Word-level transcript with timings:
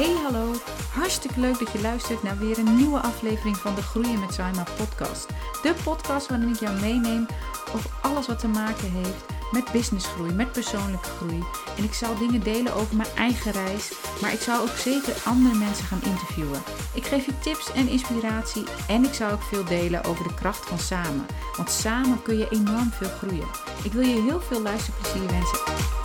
Hey 0.00 0.16
hallo, 0.22 0.52
hartstikke 0.92 1.40
leuk 1.40 1.58
dat 1.58 1.72
je 1.72 1.80
luistert 1.80 2.22
naar 2.22 2.38
weer 2.38 2.58
een 2.58 2.76
nieuwe 2.76 3.00
aflevering 3.00 3.56
van 3.56 3.74
de 3.74 3.82
Groeien 3.82 4.20
met 4.20 4.34
Saima 4.34 4.64
podcast. 4.76 5.26
De 5.62 5.74
podcast 5.84 6.28
waarin 6.28 6.48
ik 6.48 6.60
jou 6.60 6.80
meeneem 6.80 7.26
over 7.74 7.90
alles 8.02 8.26
wat 8.26 8.38
te 8.38 8.48
maken 8.48 8.90
heeft 8.90 9.24
met 9.50 9.72
businessgroei, 9.72 10.32
met 10.32 10.52
persoonlijke 10.52 11.08
groei. 11.08 11.42
En 11.76 11.84
ik 11.84 11.92
zal 11.92 12.18
dingen 12.18 12.42
delen 12.42 12.74
over 12.74 12.96
mijn 12.96 13.08
eigen 13.16 13.52
reis, 13.52 13.92
maar 14.20 14.32
ik 14.32 14.40
zal 14.40 14.60
ook 14.62 14.76
zeker 14.76 15.14
andere 15.24 15.54
mensen 15.54 15.84
gaan 15.84 16.02
interviewen. 16.02 16.62
Ik 16.94 17.04
geef 17.04 17.26
je 17.26 17.38
tips 17.38 17.72
en 17.72 17.88
inspiratie 17.88 18.64
en 18.88 19.04
ik 19.04 19.14
zal 19.14 19.30
ook 19.30 19.42
veel 19.42 19.64
delen 19.64 20.04
over 20.04 20.28
de 20.28 20.34
kracht 20.34 20.66
van 20.66 20.78
samen. 20.78 21.26
Want 21.56 21.70
samen 21.70 22.22
kun 22.22 22.38
je 22.38 22.48
enorm 22.50 22.90
veel 22.90 23.10
groeien. 23.18 23.48
Ik 23.82 23.92
wil 23.92 24.06
je 24.06 24.22
heel 24.22 24.40
veel 24.40 24.62
luisterplezier 24.62 25.26
wensen. 25.26 25.99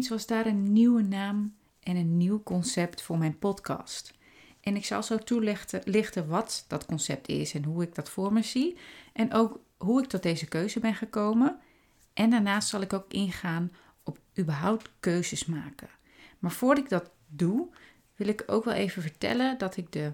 Ineens 0.00 0.26
was 0.26 0.36
daar 0.36 0.46
een 0.46 0.72
nieuwe 0.72 1.02
naam 1.02 1.54
en 1.82 1.96
een 1.96 2.16
nieuw 2.16 2.42
concept 2.42 3.02
voor 3.02 3.18
mijn 3.18 3.38
podcast. 3.38 4.14
En 4.60 4.76
ik 4.76 4.84
zal 4.84 5.02
zo 5.02 5.18
toelichten 5.18 6.28
wat 6.28 6.64
dat 6.68 6.86
concept 6.86 7.28
is 7.28 7.54
en 7.54 7.64
hoe 7.64 7.82
ik 7.82 7.94
dat 7.94 8.10
voor 8.10 8.32
me 8.32 8.42
zie. 8.42 8.76
En 9.12 9.34
ook 9.34 9.60
hoe 9.76 10.02
ik 10.02 10.08
tot 10.08 10.22
deze 10.22 10.46
keuze 10.46 10.80
ben 10.80 10.94
gekomen. 10.94 11.58
En 12.14 12.30
daarnaast 12.30 12.68
zal 12.68 12.80
ik 12.80 12.92
ook 12.92 13.12
ingaan 13.12 13.72
op 14.02 14.18
überhaupt 14.38 14.90
keuzes 15.00 15.44
maken. 15.44 15.88
Maar 16.38 16.50
voordat 16.50 16.84
ik 16.84 16.90
dat 16.90 17.10
doe, 17.26 17.68
wil 18.16 18.28
ik 18.28 18.42
ook 18.46 18.64
wel 18.64 18.74
even 18.74 19.02
vertellen 19.02 19.58
dat 19.58 19.76
ik 19.76 19.92
de 19.92 20.12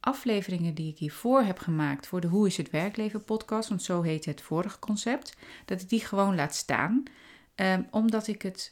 afleveringen 0.00 0.74
die 0.74 0.90
ik 0.90 0.98
hiervoor 0.98 1.42
heb 1.42 1.58
gemaakt 1.58 2.06
voor 2.06 2.20
de 2.20 2.26
Hoe 2.26 2.46
is 2.46 2.56
het 2.56 2.70
werkleven 2.70 3.24
podcast, 3.24 3.68
want 3.68 3.82
zo 3.82 4.02
heet 4.02 4.24
het 4.24 4.42
vorige 4.42 4.78
concept, 4.78 5.36
dat 5.64 5.80
ik 5.80 5.88
die 5.88 6.00
gewoon 6.00 6.34
laat 6.34 6.54
staan. 6.54 7.02
Ehm, 7.54 7.82
omdat 7.90 8.26
ik 8.26 8.42
het 8.42 8.70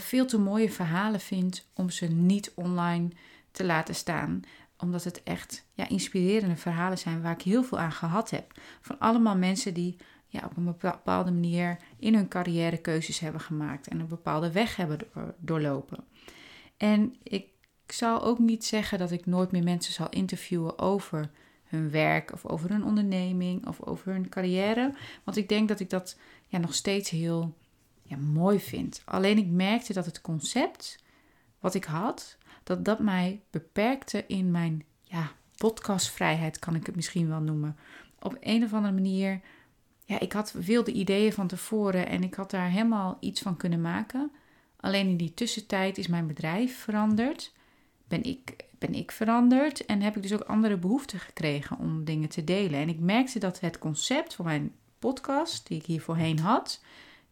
veel 0.00 0.26
te 0.26 0.38
mooie 0.38 0.70
verhalen 0.70 1.20
vind 1.20 1.68
om 1.74 1.90
ze 1.90 2.06
niet 2.06 2.52
online 2.54 3.08
te 3.50 3.64
laten 3.64 3.94
staan. 3.94 4.42
Omdat 4.78 5.04
het 5.04 5.22
echt 5.22 5.66
ja, 5.72 5.88
inspirerende 5.88 6.56
verhalen 6.56 6.98
zijn 6.98 7.22
waar 7.22 7.32
ik 7.32 7.42
heel 7.42 7.62
veel 7.62 7.78
aan 7.78 7.92
gehad 7.92 8.30
heb. 8.30 8.52
Van 8.80 8.98
allemaal 8.98 9.36
mensen 9.36 9.74
die 9.74 9.96
ja, 10.26 10.40
op 10.44 10.56
een 10.56 10.64
bepaalde 10.64 11.30
manier 11.30 11.76
in 11.98 12.14
hun 12.14 12.28
carrière 12.28 12.76
keuzes 12.76 13.18
hebben 13.18 13.40
gemaakt 13.40 13.88
en 13.88 14.00
een 14.00 14.08
bepaalde 14.08 14.52
weg 14.52 14.76
hebben 14.76 14.98
doorlopen. 15.38 16.04
En 16.76 17.16
ik 17.22 17.46
zal 17.86 18.22
ook 18.22 18.38
niet 18.38 18.64
zeggen 18.64 18.98
dat 18.98 19.10
ik 19.10 19.26
nooit 19.26 19.52
meer 19.52 19.62
mensen 19.62 19.92
zal 19.92 20.08
interviewen 20.08 20.78
over 20.78 21.30
hun 21.64 21.90
werk 21.90 22.32
of 22.32 22.46
over 22.46 22.70
hun 22.70 22.84
onderneming 22.84 23.66
of 23.66 23.82
over 23.82 24.12
hun 24.12 24.28
carrière. 24.28 24.94
Want 25.24 25.36
ik 25.36 25.48
denk 25.48 25.68
dat 25.68 25.80
ik 25.80 25.90
dat 25.90 26.18
ja, 26.46 26.58
nog 26.58 26.74
steeds 26.74 27.10
heel 27.10 27.54
ja, 28.04 28.16
mooi 28.16 28.60
vind. 28.60 29.02
Alleen 29.04 29.38
ik 29.38 29.46
merkte 29.46 29.92
dat 29.92 30.06
het 30.06 30.20
concept 30.20 31.02
wat 31.60 31.74
ik 31.74 31.84
had, 31.84 32.38
dat 32.62 32.84
dat 32.84 32.98
mij 32.98 33.40
beperkte 33.50 34.24
in 34.26 34.50
mijn 34.50 34.84
ja, 35.04 35.32
podcastvrijheid, 35.56 36.58
kan 36.58 36.74
ik 36.74 36.86
het 36.86 36.96
misschien 36.96 37.28
wel 37.28 37.40
noemen. 37.40 37.76
Op 38.20 38.36
een 38.40 38.64
of 38.64 38.72
andere 38.72 38.94
manier, 38.94 39.40
ja, 40.04 40.20
ik 40.20 40.32
had 40.32 40.52
wilde 40.52 40.92
ideeën 40.92 41.32
van 41.32 41.46
tevoren 41.46 42.06
en 42.08 42.22
ik 42.22 42.34
had 42.34 42.50
daar 42.50 42.70
helemaal 42.70 43.16
iets 43.20 43.40
van 43.40 43.56
kunnen 43.56 43.80
maken. 43.80 44.32
Alleen 44.76 45.08
in 45.08 45.16
die 45.16 45.34
tussentijd 45.34 45.98
is 45.98 46.06
mijn 46.06 46.26
bedrijf 46.26 46.78
veranderd, 46.78 47.52
ben 48.08 48.22
ik, 48.22 48.56
ben 48.78 48.94
ik 48.94 49.10
veranderd 49.10 49.86
en 49.86 50.00
heb 50.00 50.16
ik 50.16 50.22
dus 50.22 50.32
ook 50.32 50.40
andere 50.40 50.76
behoeften 50.76 51.18
gekregen 51.18 51.78
om 51.78 52.04
dingen 52.04 52.28
te 52.28 52.44
delen. 52.44 52.80
En 52.80 52.88
ik 52.88 53.00
merkte 53.00 53.38
dat 53.38 53.60
het 53.60 53.78
concept 53.78 54.34
van 54.34 54.44
mijn 54.44 54.72
podcast, 54.98 55.66
die 55.66 55.78
ik 55.78 55.86
hier 55.86 56.00
voorheen 56.00 56.38
had, 56.38 56.82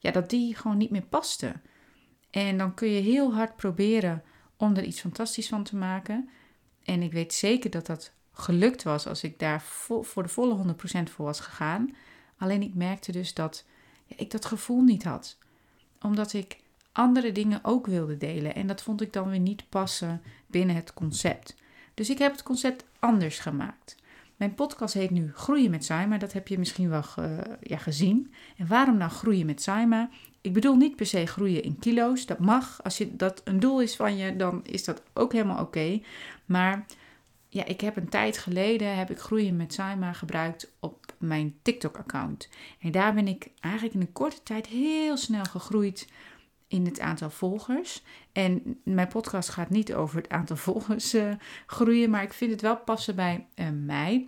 ja, 0.03 0.11
dat 0.11 0.31
die 0.31 0.57
gewoon 0.57 0.77
niet 0.77 0.91
meer 0.91 1.07
paste. 1.07 1.53
En 2.31 2.59
dan 2.59 2.75
kun 2.75 2.89
je 2.89 3.01
heel 3.01 3.35
hard 3.35 3.57
proberen 3.57 4.23
om 4.57 4.77
er 4.77 4.85
iets 4.85 5.01
fantastisch 5.01 5.49
van 5.49 5.63
te 5.65 5.77
maken. 5.77 6.29
En 6.83 7.03
ik 7.03 7.13
weet 7.13 7.35
zeker 7.35 7.71
dat 7.71 7.87
dat 7.87 8.13
gelukt 8.33 8.83
was 8.83 9.07
als 9.07 9.23
ik 9.23 9.39
daar 9.39 9.63
voor 10.01 10.23
de 10.23 10.29
volle 10.29 10.75
100% 11.09 11.11
voor 11.11 11.25
was 11.25 11.41
gegaan. 11.41 11.95
Alleen 12.37 12.63
ik 12.63 12.75
merkte 12.75 13.13
dus 13.13 13.35
dat 13.35 13.65
ja, 14.07 14.17
ik 14.19 14.31
dat 14.31 14.45
gevoel 14.45 14.83
niet 14.83 15.05
had. 15.05 15.39
Omdat 16.01 16.33
ik 16.33 16.57
andere 16.93 17.33
dingen 17.33 17.61
ook 17.63 17.87
wilde 17.87 18.17
delen. 18.17 18.55
En 18.55 18.67
dat 18.67 18.83
vond 18.83 19.01
ik 19.01 19.13
dan 19.13 19.31
weer 19.31 19.41
niet 19.41 19.69
passen 19.69 20.23
binnen 20.47 20.77
het 20.77 20.95
concept. 20.95 21.57
Dus 21.95 22.11
ik 22.11 22.19
heb 22.19 22.33
het 22.33 22.43
concept 22.43 22.85
anders 22.99 23.39
gemaakt. 23.39 23.97
Mijn 24.43 24.55
podcast 24.55 24.95
heet 24.95 25.11
nu 25.11 25.31
Groeien 25.35 25.71
met 25.71 25.85
Saima. 25.85 26.19
Dat 26.19 26.33
heb 26.33 26.49
je 26.49 26.59
misschien 26.59 26.89
wel 26.89 27.05
ja, 27.61 27.77
gezien. 27.77 28.33
En 28.57 28.67
waarom 28.67 28.97
nou 28.97 29.11
groeien 29.11 29.47
met 29.47 29.63
Saima? 29.63 30.11
Ik 30.41 30.53
bedoel 30.53 30.77
niet 30.77 30.97
per 30.97 31.07
se 31.07 31.27
groeien 31.27 31.63
in 31.63 31.79
kilo's. 31.79 32.27
Dat 32.27 32.39
mag. 32.39 32.83
Als 32.83 32.99
je, 32.99 33.17
dat 33.17 33.41
een 33.45 33.61
doel 33.61 33.81
is 33.81 33.97
van 33.97 34.17
je, 34.17 34.37
dan 34.37 34.61
is 34.65 34.85
dat 34.85 35.03
ook 35.13 35.33
helemaal 35.33 35.61
oké. 35.61 36.01
Maar 36.47 36.87
ja, 37.49 37.65
ik 37.65 37.81
heb 37.81 37.97
een 37.97 38.09
tijd 38.09 38.39
geleden 38.39 38.97
heb 38.97 39.11
ik 39.11 39.19
groeien 39.19 39.57
met 39.57 39.73
Saima 39.73 40.13
gebruikt 40.13 40.73
op 40.81 41.15
mijn 41.19 41.55
TikTok-account. 41.63 42.49
En 42.81 42.91
daar 42.91 43.15
ben 43.15 43.29
ik 43.29 43.51
eigenlijk 43.61 43.95
in 43.95 44.01
een 44.01 44.13
korte 44.13 44.43
tijd 44.43 44.67
heel 44.67 45.17
snel 45.17 45.45
gegroeid 45.45 46.09
in 46.73 46.85
het 46.85 47.01
aantal 47.01 47.31
volgers. 47.31 48.03
En 48.33 48.81
mijn 48.85 49.09
podcast 49.09 49.49
gaat 49.49 49.71
niet 49.71 49.95
over 49.95 50.17
het 50.17 50.29
aantal 50.29 50.57
volgers 50.69 51.15
uh, 51.15 51.33
groeien, 51.67 52.11
maar 52.11 52.23
ik 52.23 52.33
vind 52.33 52.51
het 52.51 52.61
wel 52.61 52.77
passen 52.77 53.15
bij 53.15 53.47
uh, 53.55 53.67
mij 53.85 54.27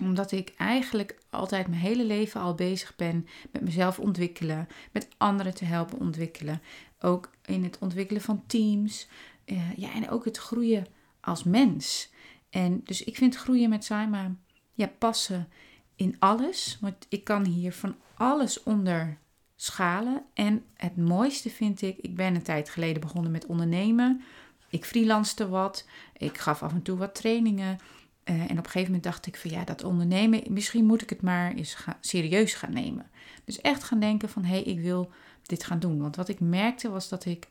omdat 0.00 0.32
ik 0.32 0.54
eigenlijk 0.56 1.18
altijd 1.30 1.68
mijn 1.68 1.80
hele 1.80 2.04
leven 2.04 2.40
al 2.40 2.54
bezig 2.54 2.96
ben 2.96 3.26
met 3.50 3.62
mezelf 3.62 3.98
ontwikkelen, 3.98 4.68
met 4.92 5.08
anderen 5.16 5.54
te 5.54 5.64
helpen 5.64 5.98
ontwikkelen. 5.98 6.62
Ook 7.00 7.30
in 7.44 7.64
het 7.64 7.78
ontwikkelen 7.78 8.22
van 8.22 8.42
teams. 8.46 9.08
Uh, 9.46 9.76
ja, 9.76 9.92
en 9.94 10.10
ook 10.10 10.24
het 10.24 10.36
groeien 10.36 10.86
als 11.20 11.44
mens. 11.44 12.10
En 12.50 12.80
dus 12.84 13.04
ik 13.04 13.16
vind 13.16 13.36
groeien 13.36 13.68
met 13.68 13.84
Saima 13.84 14.34
ja, 14.72 14.90
passen 14.98 15.48
in 15.96 16.16
alles. 16.18 16.78
Want 16.80 17.06
ik 17.08 17.24
kan 17.24 17.44
hier 17.44 17.72
van 17.72 17.96
alles 18.14 18.62
onder 18.62 19.18
schalen. 19.62 20.22
En 20.34 20.64
het 20.76 20.96
mooiste 20.96 21.50
vind 21.50 21.82
ik, 21.82 21.98
ik 21.98 22.14
ben 22.14 22.34
een 22.34 22.42
tijd 22.42 22.70
geleden 22.70 23.00
begonnen 23.00 23.32
met 23.32 23.46
ondernemen. 23.46 24.22
Ik 24.68 24.84
freelanste 24.84 25.48
wat. 25.48 25.86
Ik 26.16 26.38
gaf 26.38 26.62
af 26.62 26.72
en 26.72 26.82
toe 26.82 26.98
wat 26.98 27.14
trainingen. 27.14 27.78
Uh, 28.24 28.40
en 28.40 28.50
op 28.50 28.50
een 28.50 28.64
gegeven 28.64 28.86
moment 28.86 29.02
dacht 29.02 29.26
ik 29.26 29.36
van 29.36 29.50
ja, 29.50 29.64
dat 29.64 29.84
ondernemen, 29.84 30.42
misschien 30.48 30.84
moet 30.84 31.02
ik 31.02 31.10
het 31.10 31.22
maar 31.22 31.52
eens 31.52 31.76
serieus 32.00 32.54
gaan 32.54 32.72
nemen. 32.72 33.10
Dus 33.44 33.60
echt 33.60 33.84
gaan 33.84 34.00
denken 34.00 34.28
van 34.28 34.44
hé, 34.44 34.54
hey, 34.54 34.62
ik 34.62 34.80
wil 34.80 35.10
dit 35.42 35.64
gaan 35.64 35.78
doen. 35.78 36.00
Want 36.00 36.16
wat 36.16 36.28
ik 36.28 36.40
merkte 36.40 36.90
was 36.90 37.08
dat 37.08 37.24
ik 37.24 37.48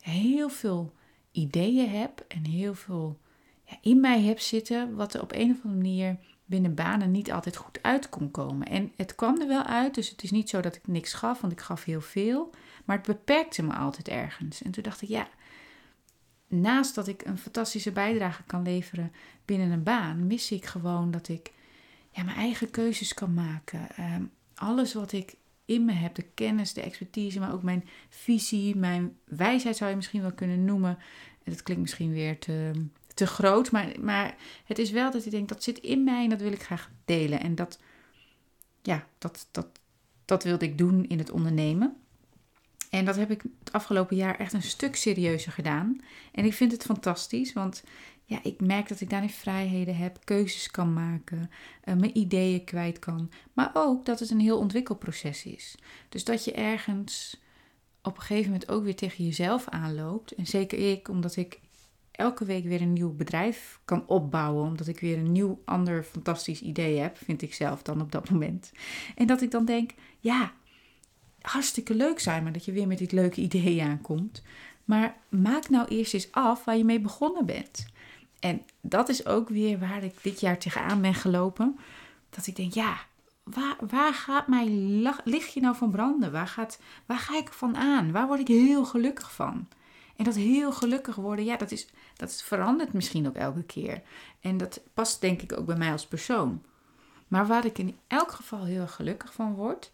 heel 0.00 0.48
veel 0.48 0.92
ideeën 1.32 1.90
heb 1.90 2.24
en 2.28 2.44
heel 2.44 2.74
veel 2.74 3.18
ja, 3.66 3.76
in 3.80 4.00
mij 4.00 4.22
heb 4.22 4.38
zitten, 4.38 4.94
wat 4.94 5.14
er 5.14 5.22
op 5.22 5.32
een 5.32 5.50
of 5.50 5.56
andere 5.56 5.82
manier 5.82 6.16
binnen 6.44 6.74
banen 6.74 7.10
niet 7.10 7.32
altijd 7.32 7.56
goed 7.56 7.82
uit 7.82 8.08
kon 8.08 8.30
komen. 8.30 8.66
En 8.66 8.92
het 8.96 9.14
kwam 9.14 9.40
er 9.40 9.48
wel 9.48 9.62
uit, 9.62 9.94
dus 9.94 10.08
het 10.10 10.22
is 10.22 10.30
niet 10.30 10.48
zo 10.48 10.60
dat 10.60 10.76
ik 10.76 10.86
niks 10.86 11.12
gaf, 11.12 11.40
want 11.40 11.52
ik 11.52 11.60
gaf 11.60 11.84
heel 11.84 12.00
veel. 12.00 12.50
Maar 12.84 12.96
het 12.96 13.06
beperkte 13.06 13.62
me 13.62 13.74
altijd 13.74 14.08
ergens. 14.08 14.62
En 14.62 14.70
toen 14.70 14.82
dacht 14.82 15.02
ik, 15.02 15.08
ja, 15.08 15.28
naast 16.48 16.94
dat 16.94 17.08
ik 17.08 17.24
een 17.24 17.38
fantastische 17.38 17.92
bijdrage 17.92 18.42
kan 18.42 18.62
leveren 18.62 19.12
binnen 19.44 19.70
een 19.70 19.82
baan, 19.82 20.26
mis 20.26 20.50
ik 20.50 20.64
gewoon 20.64 21.10
dat 21.10 21.28
ik 21.28 21.52
ja, 22.10 22.22
mijn 22.22 22.36
eigen 22.36 22.70
keuzes 22.70 23.14
kan 23.14 23.34
maken. 23.34 23.90
Ehm, 23.96 24.22
alles 24.54 24.94
wat 24.94 25.12
ik 25.12 25.34
in 25.64 25.84
me 25.84 25.92
heb, 25.92 26.14
de 26.14 26.26
kennis, 26.34 26.72
de 26.72 26.80
expertise, 26.80 27.40
maar 27.40 27.52
ook 27.52 27.62
mijn 27.62 27.84
visie, 28.08 28.76
mijn 28.76 29.16
wijsheid 29.24 29.76
zou 29.76 29.90
je 29.90 29.96
misschien 29.96 30.20
wel 30.20 30.32
kunnen 30.32 30.64
noemen. 30.64 30.98
Dat 31.44 31.62
klinkt 31.62 31.82
misschien 31.82 32.12
weer 32.12 32.38
te, 32.38 32.72
te 33.16 33.26
groot, 33.26 33.70
maar, 33.70 33.92
maar 34.00 34.36
het 34.64 34.78
is 34.78 34.90
wel 34.90 35.10
dat 35.10 35.24
ik 35.24 35.30
denk 35.30 35.48
dat 35.48 35.62
zit 35.62 35.78
in 35.78 36.04
mij 36.04 36.22
en 36.22 36.30
dat 36.30 36.40
wil 36.40 36.52
ik 36.52 36.62
graag 36.62 36.90
delen. 37.04 37.40
En 37.40 37.54
dat, 37.54 37.78
ja, 38.82 39.06
dat, 39.18 39.48
dat, 39.50 39.66
dat 40.24 40.44
wilde 40.44 40.64
ik 40.64 40.78
doen 40.78 41.06
in 41.08 41.18
het 41.18 41.30
ondernemen. 41.30 41.96
En 42.90 43.04
dat 43.04 43.16
heb 43.16 43.30
ik 43.30 43.42
het 43.58 43.72
afgelopen 43.72 44.16
jaar 44.16 44.38
echt 44.38 44.52
een 44.52 44.62
stuk 44.62 44.96
serieuzer 44.96 45.52
gedaan. 45.52 46.00
En 46.32 46.44
ik 46.44 46.52
vind 46.52 46.72
het 46.72 46.82
fantastisch, 46.82 47.52
want 47.52 47.84
ja, 48.24 48.38
ik 48.42 48.60
merk 48.60 48.88
dat 48.88 49.00
ik 49.00 49.10
daarin 49.10 49.30
vrijheden 49.30 49.96
heb, 49.96 50.18
keuzes 50.24 50.70
kan 50.70 50.92
maken, 50.92 51.50
uh, 51.84 51.94
mijn 51.94 52.18
ideeën 52.18 52.64
kwijt 52.64 52.98
kan. 52.98 53.30
Maar 53.52 53.70
ook 53.72 54.04
dat 54.04 54.20
het 54.20 54.30
een 54.30 54.40
heel 54.40 54.58
ontwikkelproces 54.58 55.44
is. 55.44 55.74
Dus 56.08 56.24
dat 56.24 56.44
je 56.44 56.52
ergens 56.52 57.40
op 58.02 58.16
een 58.16 58.22
gegeven 58.22 58.50
moment 58.50 58.70
ook 58.70 58.84
weer 58.84 58.96
tegen 58.96 59.24
jezelf 59.24 59.68
aanloopt. 59.68 60.32
En 60.32 60.46
zeker 60.46 60.90
ik, 60.92 61.08
omdat 61.08 61.36
ik 61.36 61.60
elke 62.16 62.44
week 62.44 62.64
weer 62.64 62.80
een 62.80 62.92
nieuw 62.92 63.12
bedrijf 63.12 63.80
kan 63.84 64.06
opbouwen. 64.06 64.64
Omdat 64.64 64.86
ik 64.86 65.00
weer 65.00 65.18
een 65.18 65.32
nieuw, 65.32 65.62
ander 65.64 66.02
fantastisch 66.02 66.60
idee 66.60 66.98
heb, 66.98 67.18
vind 67.18 67.42
ik 67.42 67.54
zelf 67.54 67.82
dan 67.82 68.00
op 68.00 68.12
dat 68.12 68.30
moment. 68.30 68.72
En 69.14 69.26
dat 69.26 69.42
ik 69.42 69.50
dan 69.50 69.64
denk, 69.64 69.90
ja, 70.20 70.52
hartstikke 71.40 71.94
leuk 71.94 72.20
zijn, 72.20 72.42
maar 72.42 72.52
dat 72.52 72.64
je 72.64 72.72
weer 72.72 72.86
met 72.86 72.98
dit 72.98 73.12
leuke 73.12 73.40
idee 73.40 73.82
aankomt. 73.82 74.42
Maar 74.84 75.16
maak 75.28 75.68
nou 75.68 75.88
eerst 75.88 76.14
eens 76.14 76.32
af 76.32 76.64
waar 76.64 76.76
je 76.76 76.84
mee 76.84 77.00
begonnen 77.00 77.46
bent. 77.46 77.86
En 78.40 78.62
dat 78.80 79.08
is 79.08 79.26
ook 79.26 79.48
weer 79.48 79.78
waar 79.78 80.02
ik 80.02 80.14
dit 80.22 80.40
jaar 80.40 80.58
tegenaan 80.58 81.00
ben 81.00 81.14
gelopen. 81.14 81.78
dat 82.30 82.46
ik 82.46 82.56
denk, 82.56 82.72
ja, 82.72 82.96
waar, 83.42 83.76
waar 83.88 84.14
gaat 84.14 84.46
mijn 84.46 85.02
lichtje 85.24 85.60
nou 85.60 85.76
van 85.76 85.90
branden? 85.90 86.32
Waar, 86.32 86.46
gaat, 86.46 86.80
waar 87.06 87.18
ga 87.18 87.36
ik 87.36 87.52
van 87.52 87.76
aan? 87.76 88.12
Waar 88.12 88.26
word 88.26 88.40
ik 88.40 88.48
heel 88.48 88.84
gelukkig 88.84 89.32
van? 89.32 89.68
En 90.16 90.24
dat 90.24 90.34
heel 90.34 90.72
gelukkig 90.72 91.14
worden, 91.14 91.44
ja, 91.44 91.56
dat, 91.56 91.70
is, 91.70 91.88
dat 92.16 92.42
verandert 92.42 92.92
misschien 92.92 93.26
ook 93.26 93.34
elke 93.34 93.62
keer. 93.62 94.02
En 94.40 94.56
dat 94.56 94.80
past 94.94 95.20
denk 95.20 95.42
ik 95.42 95.58
ook 95.58 95.66
bij 95.66 95.76
mij 95.76 95.92
als 95.92 96.06
persoon. 96.06 96.62
Maar 97.28 97.46
waar 97.46 97.64
ik 97.64 97.78
in 97.78 97.98
elk 98.06 98.30
geval 98.30 98.64
heel 98.64 98.86
gelukkig 98.86 99.32
van 99.32 99.54
word, 99.54 99.90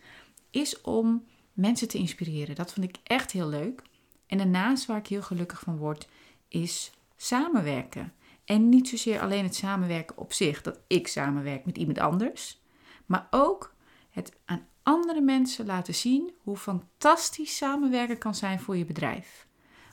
is 0.51 0.81
om 0.81 1.25
mensen 1.53 1.89
te 1.89 1.99
inspireren. 1.99 2.55
Dat 2.55 2.73
vind 2.73 2.89
ik 2.89 2.97
echt 3.03 3.31
heel 3.31 3.49
leuk. 3.49 3.83
En 4.27 4.39
daarnaast 4.39 4.87
waar 4.87 4.99
ik 4.99 5.07
heel 5.07 5.23
gelukkig 5.23 5.61
van 5.61 5.77
word, 5.77 6.09
is 6.49 6.93
samenwerken. 7.17 8.13
En 8.45 8.69
niet 8.69 8.89
zozeer 8.89 9.21
alleen 9.21 9.45
het 9.45 9.55
samenwerken 9.55 10.19
op 10.19 10.33
zich, 10.33 10.63
dat 10.63 10.79
ik 10.87 11.09
samenwerk 11.09 11.65
met 11.65 11.79
iemand 11.79 11.99
anders, 11.99 12.61
maar 13.07 13.27
ook 13.31 13.75
het 14.11 14.33
aan 14.45 14.67
andere 14.83 15.21
mensen 15.21 15.67
laten 15.67 15.95
zien 15.95 16.33
hoe 16.43 16.57
fantastisch 16.57 17.57
samenwerken 17.57 18.19
kan 18.19 18.35
zijn 18.35 18.61
voor 18.61 18.77
je 18.77 18.85
bedrijf. 18.85 19.47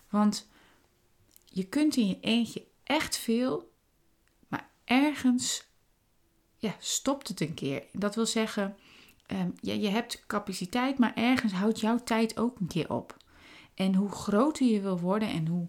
Want 0.10 0.48
je 1.46 1.64
kunt 1.64 1.96
in 1.96 2.08
je 2.08 2.20
eentje 2.20 2.66
echt 2.84 3.18
veel, 3.18 3.72
maar 4.48 4.70
ergens 4.86 5.68
ja, 6.58 6.76
stopt 6.80 7.28
het 7.28 7.42
een 7.42 7.54
keer. 7.54 7.84
Dat 7.92 8.16
wil 8.16 8.26
zeggen, 8.26 8.76
um, 9.32 9.54
ja, 9.62 9.74
je 9.74 9.88
hebt 9.88 10.24
capaciteit, 10.28 10.98
maar 10.98 11.16
ergens 11.16 11.54
houdt 11.54 11.80
jouw 11.80 11.98
tijd 12.04 12.38
ook 12.38 12.60
een 12.60 12.68
keer 12.68 12.94
op. 12.94 13.18
En 13.74 13.96
hoe 13.96 14.10
groter 14.12 14.66
je 14.66 14.82
wil 14.82 15.00
worden 15.00 15.30
en 15.30 15.48
hoe, 15.48 15.66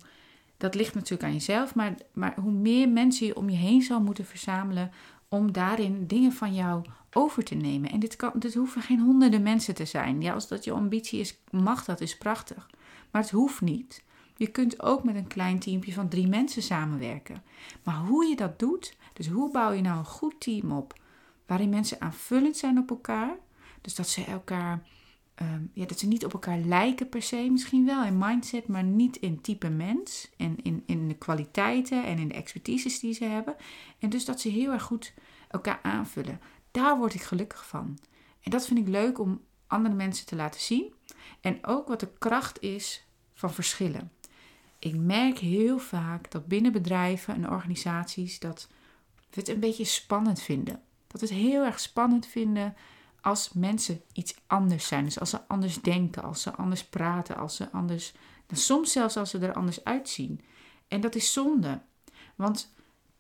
dat 0.57 0.75
ligt 0.75 0.95
natuurlijk 0.95 1.23
aan 1.23 1.33
jezelf, 1.33 1.75
maar, 1.75 1.95
maar 2.13 2.35
hoe 2.41 2.53
meer 2.53 2.89
mensen 2.89 3.27
je 3.27 3.37
om 3.37 3.51
je 3.51 3.57
heen 3.57 3.83
zal 3.83 4.01
moeten 4.01 4.25
verzamelen 4.25 4.93
om 5.29 5.53
daarin 5.53 6.07
dingen 6.07 6.33
van 6.33 6.55
jou 6.55 6.85
over 7.13 7.45
te 7.45 7.55
nemen. 7.55 7.91
En 7.91 8.01
dit, 8.01 8.17
kan, 8.17 8.33
dit 8.35 8.55
hoeven 8.55 8.83
geen 8.83 9.01
honderden 9.01 9.43
mensen 9.43 9.75
te 9.75 9.85
zijn. 9.85 10.23
Ja, 10.23 10.33
als 10.33 10.49
dat 10.49 10.65
je 10.65 10.73
ambitie 10.73 11.21
is, 11.21 11.39
mag 11.51 11.85
dat, 11.85 12.01
is 12.01 12.19
prachtig. 12.19 12.71
Maar 13.11 13.23
het 13.23 13.31
hoeft 13.31 13.61
niet. 13.61 14.05
Je 14.41 14.47
kunt 14.47 14.83
ook 14.83 15.05
met 15.05 15.15
een 15.15 15.27
klein 15.27 15.59
teampje 15.59 15.93
van 15.93 16.09
drie 16.09 16.29
mensen 16.29 16.63
samenwerken. 16.63 17.43
Maar 17.83 17.97
hoe 17.97 18.27
je 18.27 18.37
dat 18.37 18.59
doet, 18.59 18.97
dus 19.13 19.29
hoe 19.29 19.51
bouw 19.51 19.73
je 19.73 19.81
nou 19.81 19.99
een 19.99 20.05
goed 20.05 20.41
team 20.41 20.73
op 20.73 20.95
waarin 21.47 21.69
mensen 21.69 22.01
aanvullend 22.01 22.57
zijn 22.57 22.79
op 22.79 22.91
elkaar, 22.91 23.37
dus 23.81 23.95
dat 23.95 24.09
ze 24.09 24.25
elkaar, 24.25 24.83
ehm, 25.35 25.63
ja, 25.73 25.87
dat 25.87 25.99
ze 25.99 26.07
niet 26.07 26.25
op 26.25 26.33
elkaar 26.33 26.59
lijken 26.59 27.09
per 27.09 27.23
se, 27.23 27.49
misschien 27.51 27.87
wel 27.87 28.05
in 28.05 28.19
mindset, 28.19 28.69
maar 28.69 28.85
niet 28.85 29.17
in 29.17 29.41
type 29.41 29.69
mens 29.69 30.31
en 30.37 30.63
in, 30.63 30.83
in 30.87 31.09
de 31.09 31.17
kwaliteiten 31.17 32.05
en 32.05 32.19
in 32.19 32.29
de 32.29 32.35
expertises 32.35 33.01
die 33.01 33.13
ze 33.13 33.25
hebben. 33.25 33.57
En 33.99 34.11
dus 34.11 34.25
dat 34.25 34.41
ze 34.41 34.49
heel 34.49 34.73
erg 34.73 34.83
goed 34.83 35.15
elkaar 35.49 35.81
aanvullen. 35.83 36.41
Daar 36.71 36.99
word 36.99 37.15
ik 37.15 37.23
gelukkig 37.23 37.67
van. 37.67 37.99
En 38.41 38.51
dat 38.51 38.67
vind 38.67 38.79
ik 38.79 38.89
leuk 38.89 39.19
om 39.19 39.41
andere 39.67 39.95
mensen 39.95 40.27
te 40.27 40.37
laten 40.37 40.61
zien. 40.61 40.95
En 41.41 41.67
ook 41.67 41.89
wat 41.89 42.01
de 42.01 42.13
kracht 42.19 42.61
is 42.61 43.07
van 43.35 43.53
verschillen. 43.53 44.11
Ik 44.81 44.97
merk 44.97 45.39
heel 45.39 45.79
vaak 45.79 46.31
dat 46.31 46.47
binnen 46.47 46.73
bedrijven 46.73 47.35
en 47.35 47.51
organisaties 47.51 48.39
dat 48.39 48.69
we 49.31 49.41
het 49.41 49.49
een 49.49 49.61
beetje 49.61 49.85
spannend 49.85 50.41
vinden. 50.41 50.81
Dat 51.07 51.21
we 51.21 51.27
het 51.27 51.37
heel 51.37 51.65
erg 51.65 51.81
spannend 51.81 52.27
vinden 52.27 52.75
als 53.21 53.53
mensen 53.53 54.01
iets 54.13 54.35
anders 54.47 54.87
zijn. 54.87 55.05
Dus 55.05 55.21
als 55.21 55.31
ze 55.31 55.49
anders 55.49 55.81
denken, 55.81 56.23
als 56.23 56.43
ze 56.43 56.55
anders 56.55 56.85
praten, 56.85 57.37
als 57.37 57.57
ze 57.57 57.71
anders. 57.71 58.13
Soms 58.53 58.93
zelfs 58.93 59.17
als 59.17 59.31
ze 59.31 59.39
er 59.39 59.53
anders 59.53 59.85
uitzien. 59.85 60.41
En 60.89 61.01
dat 61.01 61.15
is 61.15 61.33
zonde. 61.33 61.81
Want 62.35 62.73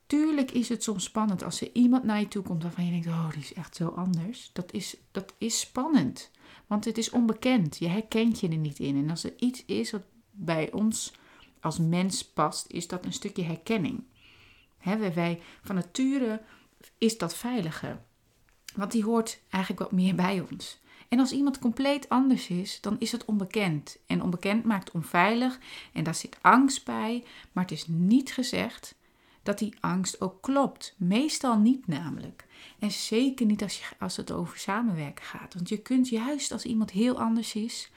tuurlijk 0.07 0.51
is 0.51 0.69
het 0.69 0.83
soms 0.83 1.05
spannend 1.05 1.43
als 1.43 1.61
er 1.61 1.71
iemand 1.73 2.05
naar 2.05 2.21
je 2.21 2.29
toe 2.29 2.43
komt 2.43 2.63
waarvan 2.63 2.85
je 2.85 2.91
denkt: 2.91 3.07
oh, 3.07 3.31
die 3.31 3.41
is 3.41 3.53
echt 3.53 3.77
zo 3.77 3.89
anders. 3.89 4.51
Dat 4.53 4.73
is, 4.73 4.97
dat 5.11 5.35
is 5.39 5.61
spannend. 5.61 6.31
Want 6.67 6.85
het 6.85 6.99
is 6.99 7.11
onbekend. 7.11 7.79
Je 7.79 7.89
herkent 7.89 8.41
je 8.41 8.49
er 8.49 8.57
niet 8.57 8.79
in. 8.79 8.97
En 8.97 9.11
als 9.11 9.25
er 9.25 9.33
iets 9.39 9.65
is 9.65 9.91
wat 9.91 10.03
bij 10.31 10.73
ons 10.73 11.13
als 11.61 11.79
mens 11.79 12.25
past, 12.25 12.71
is 12.71 12.89
dat 12.89 13.05
een 13.05 13.13
stukje 13.13 13.43
herkenning. 13.43 14.03
He, 14.79 15.13
wij, 15.13 15.41
van 15.63 15.75
nature 15.75 16.43
is 16.99 17.19
dat 17.19 17.35
veiliger. 17.35 18.01
Want 18.75 18.93
die 18.93 19.05
hoort 19.05 19.41
eigenlijk 19.51 19.83
wat 19.83 19.93
meer 19.93 20.15
bij 20.15 20.47
ons. 20.51 20.81
En 21.09 21.19
als 21.19 21.33
iemand 21.33 21.59
compleet 21.59 22.09
anders 22.09 22.49
is, 22.49 22.81
dan 22.81 22.97
is 22.99 23.13
het 23.13 23.25
onbekend. 23.25 23.99
En 24.07 24.23
onbekend 24.23 24.65
maakt 24.65 24.91
onveilig 24.91 25.59
en 25.93 26.05
daar 26.05 26.15
zit 26.15 26.39
angst 26.41 26.85
bij. 26.85 27.25
Maar 27.53 27.65
het 27.65 27.73
is 27.73 27.87
niet 27.87 28.33
gezegd 28.33 28.95
dat 29.43 29.59
die 29.59 29.75
angst 29.81 30.21
ook 30.21 30.43
klopt. 30.43 30.95
Meestal 30.97 31.59
niet 31.59 31.87
namelijk. 31.87 32.47
En 32.79 32.91
zeker 32.91 33.47
niet 33.47 33.63
als, 33.63 33.79
je, 33.79 33.85
als 33.99 34.17
het 34.17 34.33
over 34.33 34.59
samenwerken 34.59 35.25
gaat. 35.25 35.55
Want 35.55 35.69
je 35.69 35.79
kunt 35.79 36.09
juist 36.09 36.53
als 36.53 36.65
iemand 36.65 36.91
heel 36.91 37.21
anders 37.21 37.55
is, 37.55 37.91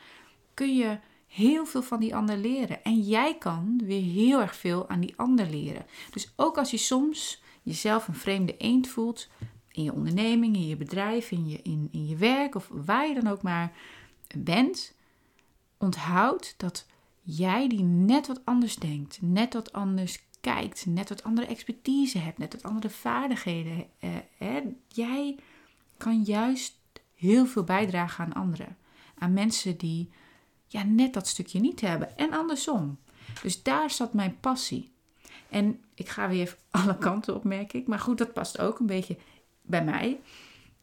kun 0.54 0.76
je 0.76 0.98
heel 1.34 1.66
veel 1.66 1.82
van 1.82 2.00
die 2.00 2.16
ander 2.16 2.38
leren. 2.38 2.84
En 2.84 3.00
jij 3.00 3.38
kan 3.38 3.82
weer 3.84 4.02
heel 4.02 4.42
erg 4.42 4.56
veel 4.56 4.90
aan 4.90 5.00
die 5.00 5.14
ander 5.16 5.50
leren. 5.50 5.86
Dus 6.12 6.34
ook 6.36 6.58
als 6.58 6.72
je 6.72 6.78
soms 6.78 7.42
jezelf 7.62 8.08
een 8.08 8.16
vreemde 8.16 8.58
eend 8.58 8.88
voelt, 8.88 9.30
in 9.72 9.84
je 9.84 9.94
onderneming, 9.94 10.56
in 10.56 10.68
je 10.68 10.76
bedrijf, 10.76 11.32
in 11.32 11.48
je, 11.50 11.62
in, 11.62 11.90
in 11.92 12.08
je 12.08 12.16
werk 12.16 12.56
of 12.56 12.70
waar 12.72 13.08
je 13.08 13.14
dan 13.14 13.28
ook 13.28 13.42
maar 13.42 13.72
bent, 14.38 14.96
onthoud 15.78 16.54
dat 16.58 16.86
jij 17.22 17.68
die 17.68 17.84
net 17.84 18.28
wat 18.28 18.42
anders 18.44 18.76
denkt, 18.76 19.18
net 19.22 19.54
wat 19.54 19.74
anders 19.74 20.24
kijkt, 20.42 20.86
net 20.86 21.10
wat 21.10 21.24
andere 21.24 21.48
expertise 21.48 22.18
hebt, 22.18 22.38
net 22.38 22.54
wat 22.54 22.64
andere 22.64 22.90
vaardigheden. 22.90 23.86
Eh, 24.00 24.10
hè, 24.38 24.62
jij 24.88 25.40
kan 25.98 26.22
juist 26.22 26.78
heel 27.16 27.46
veel 27.46 27.64
bijdragen 27.64 28.26
aan 28.26 28.34
anderen. 28.34 28.78
Aan 29.18 29.34
mensen 29.34 29.78
die 29.78 30.10
ja, 30.74 30.84
net 30.84 31.14
dat 31.14 31.28
stukje 31.28 31.60
niet 31.60 31.82
hebben. 31.82 32.18
En 32.18 32.34
andersom. 32.34 32.98
Dus 33.42 33.64
daar 33.64 33.90
zat 33.92 34.14
mijn 34.14 34.40
passie. 34.40 34.92
En 35.50 35.82
ik 35.94 36.10
ga 36.10 36.30
weer 36.30 36.58
alle 36.72 36.98
kanten 36.98 37.36
op, 37.36 37.44
merk 37.44 37.74
ik. 37.74 37.88
Maar 37.88 38.00
goed, 38.00 38.18
dat 38.18 38.34
past 38.34 38.60
ook 38.60 38.80
een 38.80 38.86
beetje 38.86 39.18
bij 39.62 39.84
mij. 39.84 40.20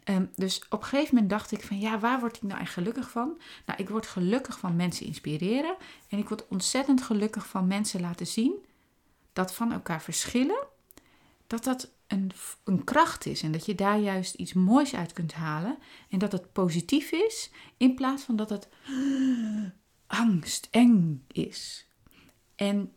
Um, 0.05 0.31
dus 0.35 0.63
op 0.69 0.81
een 0.81 0.89
gegeven 0.89 1.15
moment 1.15 1.31
dacht 1.31 1.53
ik 1.53 1.63
van 1.63 1.79
ja, 1.79 1.99
waar 1.99 2.21
word 2.21 2.37
ik 2.37 2.43
nou 2.43 2.61
echt 2.61 2.73
gelukkig 2.73 3.11
van? 3.11 3.41
Nou, 3.67 3.79
ik 3.83 3.89
word 3.89 4.07
gelukkig 4.07 4.59
van 4.59 4.77
mensen 4.77 5.07
inspireren. 5.07 5.77
En 6.09 6.19
ik 6.19 6.29
word 6.29 6.49
ontzettend 6.49 7.03
gelukkig 7.03 7.47
van 7.47 7.67
mensen 7.67 8.01
laten 8.01 8.27
zien 8.27 8.65
dat 9.33 9.55
van 9.55 9.73
elkaar 9.73 10.03
verschillen, 10.03 10.67
dat 11.47 11.65
dat 11.65 11.91
een, 12.07 12.31
een 12.65 12.85
kracht 12.85 13.27
is. 13.27 13.43
En 13.43 13.53
dat 13.53 13.67
je 13.67 13.75
daar 13.75 13.99
juist 13.99 14.35
iets 14.35 14.53
moois 14.53 14.95
uit 14.95 15.13
kunt 15.13 15.33
halen. 15.33 15.79
En 16.09 16.19
dat 16.19 16.33
het 16.33 16.53
positief 16.53 17.13
is, 17.13 17.51
in 17.77 17.95
plaats 17.95 18.23
van 18.23 18.37
dat 18.37 18.51
het 18.51 18.69
angst, 20.11 20.69
eng 20.71 21.25
is. 21.33 21.87
En 22.55 22.93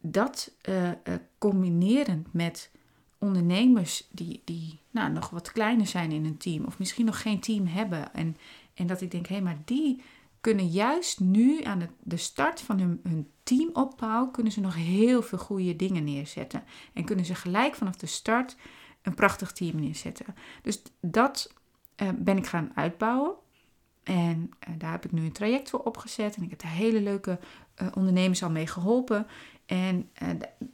dat 0.00 0.52
uh, 0.68 0.90
combinerend 1.38 2.32
met 2.32 2.70
ondernemers 3.18 4.08
die, 4.10 4.42
die 4.44 4.78
nou, 4.90 5.12
nog 5.12 5.30
wat 5.30 5.52
kleiner 5.52 5.86
zijn 5.86 6.12
in 6.12 6.24
een 6.24 6.36
team, 6.36 6.64
of 6.64 6.78
misschien 6.78 7.04
nog 7.04 7.22
geen 7.22 7.40
team 7.40 7.66
hebben. 7.66 8.14
En, 8.14 8.36
en 8.74 8.86
dat 8.86 9.00
ik 9.00 9.10
denk, 9.10 9.26
hé, 9.26 9.34
hey, 9.34 9.44
maar 9.44 9.58
die 9.64 10.02
kunnen 10.40 10.68
juist 10.68 11.20
nu 11.20 11.62
aan 11.62 11.78
de, 11.78 11.88
de 12.02 12.16
start 12.16 12.60
van 12.60 12.80
hun, 12.80 13.00
hun 13.02 13.30
teamopbouw, 13.42 14.30
kunnen 14.30 14.52
ze 14.52 14.60
nog 14.60 14.74
heel 14.74 15.22
veel 15.22 15.38
goede 15.38 15.76
dingen 15.76 16.04
neerzetten. 16.04 16.64
En 16.92 17.04
kunnen 17.04 17.24
ze 17.24 17.34
gelijk 17.34 17.74
vanaf 17.74 17.96
de 17.96 18.06
start 18.06 18.56
een 19.02 19.14
prachtig 19.14 19.52
team 19.52 19.80
neerzetten. 19.80 20.26
Dus 20.62 20.82
dat 21.00 21.52
uh, 22.02 22.08
ben 22.16 22.36
ik 22.36 22.46
gaan 22.46 22.72
uitbouwen. 22.74 23.34
En 24.10 24.50
uh, 24.68 24.74
daar 24.78 24.90
heb 24.90 25.04
ik 25.04 25.12
nu 25.12 25.24
een 25.24 25.32
traject 25.32 25.70
voor 25.70 25.82
opgezet. 25.82 26.36
En 26.36 26.42
ik 26.42 26.50
heb 26.50 26.62
daar 26.62 26.70
hele 26.70 27.00
leuke 27.00 27.38
uh, 27.82 27.88
ondernemers 27.94 28.42
al 28.42 28.50
mee 28.50 28.66
geholpen. 28.66 29.26
En 29.66 30.10
uh, 30.22 30.28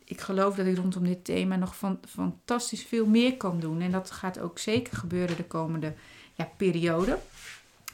ik 0.04 0.20
geloof 0.20 0.54
dat 0.54 0.66
ik 0.66 0.76
rondom 0.76 1.04
dit 1.04 1.24
thema 1.24 1.56
nog 1.56 1.76
van, 1.76 2.00
fantastisch 2.08 2.82
veel 2.82 3.06
meer 3.06 3.36
kan 3.36 3.60
doen. 3.60 3.80
En 3.80 3.90
dat 3.90 4.10
gaat 4.10 4.38
ook 4.38 4.58
zeker 4.58 4.96
gebeuren 4.96 5.36
de 5.36 5.44
komende 5.44 5.94
ja, 6.34 6.50
periode. 6.56 7.18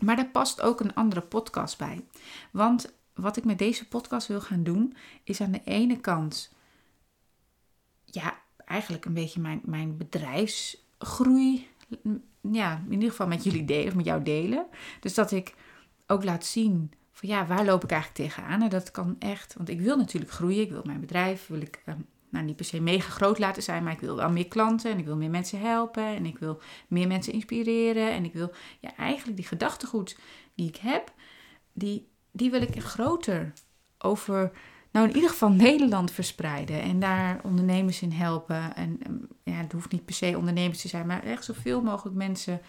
Maar 0.01 0.17
daar 0.17 0.31
past 0.31 0.61
ook 0.61 0.81
een 0.81 0.95
andere 0.95 1.21
podcast 1.21 1.79
bij. 1.79 2.05
Want 2.51 2.95
wat 3.15 3.37
ik 3.37 3.45
met 3.45 3.59
deze 3.59 3.89
podcast 3.89 4.27
wil 4.27 4.41
gaan 4.41 4.63
doen, 4.63 4.97
is 5.25 5.41
aan 5.41 5.53
de 5.53 5.63
ene 5.65 6.01
kant, 6.01 6.55
ja, 8.05 8.39
eigenlijk 8.65 9.05
een 9.05 9.15
beetje 9.15 9.41
mijn, 9.41 9.61
mijn 9.65 9.97
bedrijfsgroei 9.97 11.69
ja, 12.51 12.83
in 12.87 12.93
ieder 12.93 13.11
geval 13.11 13.27
met 13.27 13.45
jullie 13.45 13.65
delen, 13.65 13.89
of 13.89 13.95
met 13.95 14.05
jou 14.05 14.23
delen. 14.23 14.67
Dus 15.01 15.15
dat 15.15 15.31
ik 15.31 15.55
ook 16.07 16.25
laat 16.25 16.45
zien 16.45 16.93
van 17.13 17.29
ja, 17.29 17.47
waar 17.47 17.65
loop 17.65 17.85
ik 17.85 17.91
eigenlijk 17.91 18.31
tegenaan? 18.31 18.63
En 18.63 18.69
dat 18.69 18.91
kan 18.91 19.17
echt, 19.19 19.55
want 19.57 19.69
ik 19.69 19.81
wil 19.81 19.97
natuurlijk 19.97 20.33
groeien. 20.33 20.63
Ik 20.63 20.71
wil 20.71 20.83
mijn 20.85 21.01
bedrijf, 21.01 21.47
wil 21.47 21.61
ik 21.61 21.83
ehm, 21.85 21.99
nou 22.29 22.45
niet 22.45 22.57
per 22.57 22.65
se 22.65 22.81
mega 22.81 23.11
groot 23.11 23.39
laten 23.39 23.63
zijn, 23.63 23.83
maar 23.83 23.93
ik 23.93 24.01
wil 24.01 24.17
wel 24.17 24.31
meer 24.31 24.49
klanten 24.49 24.91
en 24.91 24.99
ik 24.99 25.05
wil 25.05 25.17
meer 25.17 25.31
mensen 25.31 25.61
helpen 25.61 26.05
en 26.05 26.27
ik 26.27 26.39
wil 26.39 26.61
meer 26.89 27.07
mensen 27.07 27.33
inspireren. 27.33 28.11
En 28.11 28.25
ik 28.25 28.33
wil 28.33 28.53
ja, 28.81 28.97
eigenlijk 28.97 29.37
die 29.37 29.47
gedachtegoed 29.47 30.19
die 30.55 30.69
ik 30.69 30.77
heb, 30.77 31.13
die, 31.73 32.09
die 32.31 32.51
wil 32.51 32.63
ik 32.63 32.83
groter 32.83 33.53
over 33.99 34.53
nou 34.93 35.09
in 35.09 35.15
ieder 35.15 35.31
geval 35.31 35.51
Nederland 35.51 36.11
verspreiden 36.11 36.83
en 36.83 37.01
daar 37.01 37.41
ondernemers 37.43 38.03
in 38.03 38.13
helpen. 38.13 38.75
En 38.77 38.99
ehm, 39.03 39.15
ja, 39.43 39.53
het 39.53 39.73
hoeft 39.73 39.93
niet 39.93 40.05
per 40.05 40.15
se 40.15 40.39
ondernemers 40.39 40.81
te 40.81 40.89
zijn, 40.89 41.07
maar 41.07 41.23
echt 41.23 41.45
zoveel 41.45 41.83
mogelijk 41.83 42.17
mensen 42.17 42.61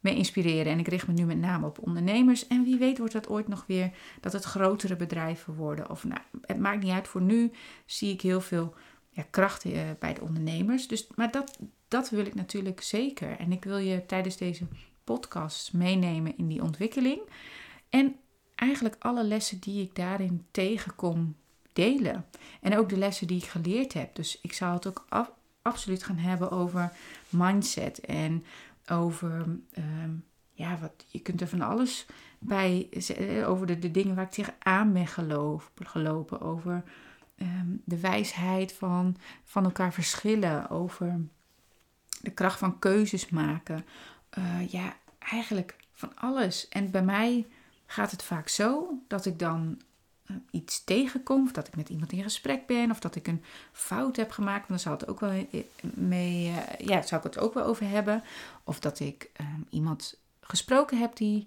mee 0.00 0.16
inspireren. 0.16 0.72
En 0.72 0.78
ik 0.78 0.88
richt 0.88 1.06
me 1.06 1.12
nu 1.12 1.24
met 1.24 1.38
name 1.38 1.66
op 1.66 1.78
ondernemers. 1.86 2.46
En 2.46 2.64
wie 2.64 2.76
weet 2.76 2.98
wordt 2.98 3.12
dat 3.12 3.28
ooit 3.28 3.48
nog 3.48 3.64
weer 3.66 3.90
dat 4.20 4.32
het 4.32 4.44
grotere 4.44 4.96
bedrijven 4.96 5.54
worden. 5.54 5.90
Of 5.90 6.04
nou, 6.04 6.20
het 6.40 6.58
maakt 6.58 6.82
niet 6.82 6.92
uit. 6.92 7.08
Voor 7.08 7.22
nu 7.22 7.52
zie 7.86 8.12
ik 8.12 8.20
heel 8.20 8.40
veel 8.40 8.74
ja, 9.10 9.24
kracht 9.30 9.64
eh, 9.64 9.80
bij 9.98 10.14
de 10.14 10.20
ondernemers. 10.20 10.88
Dus, 10.88 11.06
maar 11.14 11.30
dat, 11.30 11.58
dat 11.88 12.10
wil 12.10 12.26
ik 12.26 12.34
natuurlijk 12.34 12.80
zeker. 12.80 13.38
En 13.38 13.52
ik 13.52 13.64
wil 13.64 13.78
je 13.78 14.06
tijdens 14.06 14.36
deze 14.36 14.66
podcast 15.04 15.72
meenemen 15.72 16.36
in 16.36 16.48
die 16.48 16.62
ontwikkeling. 16.62 17.20
En 17.88 18.16
eigenlijk 18.54 18.96
alle 18.98 19.24
lessen 19.24 19.60
die 19.60 19.82
ik 19.82 19.94
daarin 19.94 20.46
tegenkom 20.50 21.36
delen. 21.72 22.26
En 22.60 22.78
ook 22.78 22.88
de 22.88 22.98
lessen 22.98 23.26
die 23.26 23.36
ik 23.36 23.48
geleerd 23.48 23.92
heb. 23.92 24.14
Dus 24.14 24.38
ik 24.42 24.52
zal 24.52 24.72
het 24.72 24.86
ook 24.86 25.06
absoluut 25.62 26.04
gaan 26.04 26.18
hebben 26.18 26.50
over 26.50 26.92
mindset 27.28 28.00
en 28.00 28.44
over, 28.86 29.46
ehm, 29.72 30.10
ja, 30.52 30.78
wat, 30.78 31.04
je 31.06 31.20
kunt 31.20 31.40
er 31.40 31.48
van 31.48 31.60
alles 31.60 32.06
bij, 32.38 32.88
eh, 33.16 33.48
over 33.48 33.66
de, 33.66 33.78
de 33.78 33.90
dingen 33.90 34.14
waar 34.14 34.24
ik 34.24 34.30
tegenaan 34.30 34.92
ben 34.92 35.06
geloof, 35.06 35.70
gelopen, 35.82 36.40
over 36.40 36.82
ehm, 37.36 37.66
de 37.84 38.00
wijsheid 38.00 38.72
van, 38.72 39.16
van 39.44 39.64
elkaar 39.64 39.92
verschillen, 39.92 40.70
over 40.70 41.20
de 42.20 42.30
kracht 42.30 42.58
van 42.58 42.78
keuzes 42.78 43.28
maken. 43.28 43.84
Uh, 44.38 44.68
ja, 44.68 44.96
eigenlijk 45.18 45.76
van 45.92 46.16
alles. 46.16 46.68
En 46.68 46.90
bij 46.90 47.02
mij 47.02 47.46
gaat 47.86 48.10
het 48.10 48.22
vaak 48.22 48.48
zo 48.48 48.98
dat 49.08 49.26
ik 49.26 49.38
dan 49.38 49.80
iets 50.50 50.84
tegenkom, 50.84 51.42
of 51.42 51.52
dat 51.52 51.68
ik 51.68 51.76
met 51.76 51.88
iemand 51.88 52.12
in 52.12 52.22
gesprek 52.22 52.66
ben, 52.66 52.90
of 52.90 53.00
dat 53.00 53.14
ik 53.14 53.26
een 53.26 53.42
fout 53.72 54.16
heb 54.16 54.30
gemaakt, 54.30 54.68
dan 54.68 54.78
zou 54.78 54.94
het 54.96 55.08
ook 55.08 55.20
wel 55.20 55.46
mee, 55.94 56.46
uh, 56.46 56.56
ja, 56.78 57.02
zou 57.02 57.20
ik 57.24 57.32
het 57.32 57.38
ook 57.38 57.54
wel 57.54 57.64
over 57.64 57.88
hebben. 57.88 58.22
Of 58.64 58.80
dat 58.80 59.00
ik 59.00 59.30
ehm, 59.32 59.60
iemand 59.70 60.20
gesproken 60.40 60.98
heb 60.98 61.16
die 61.16 61.46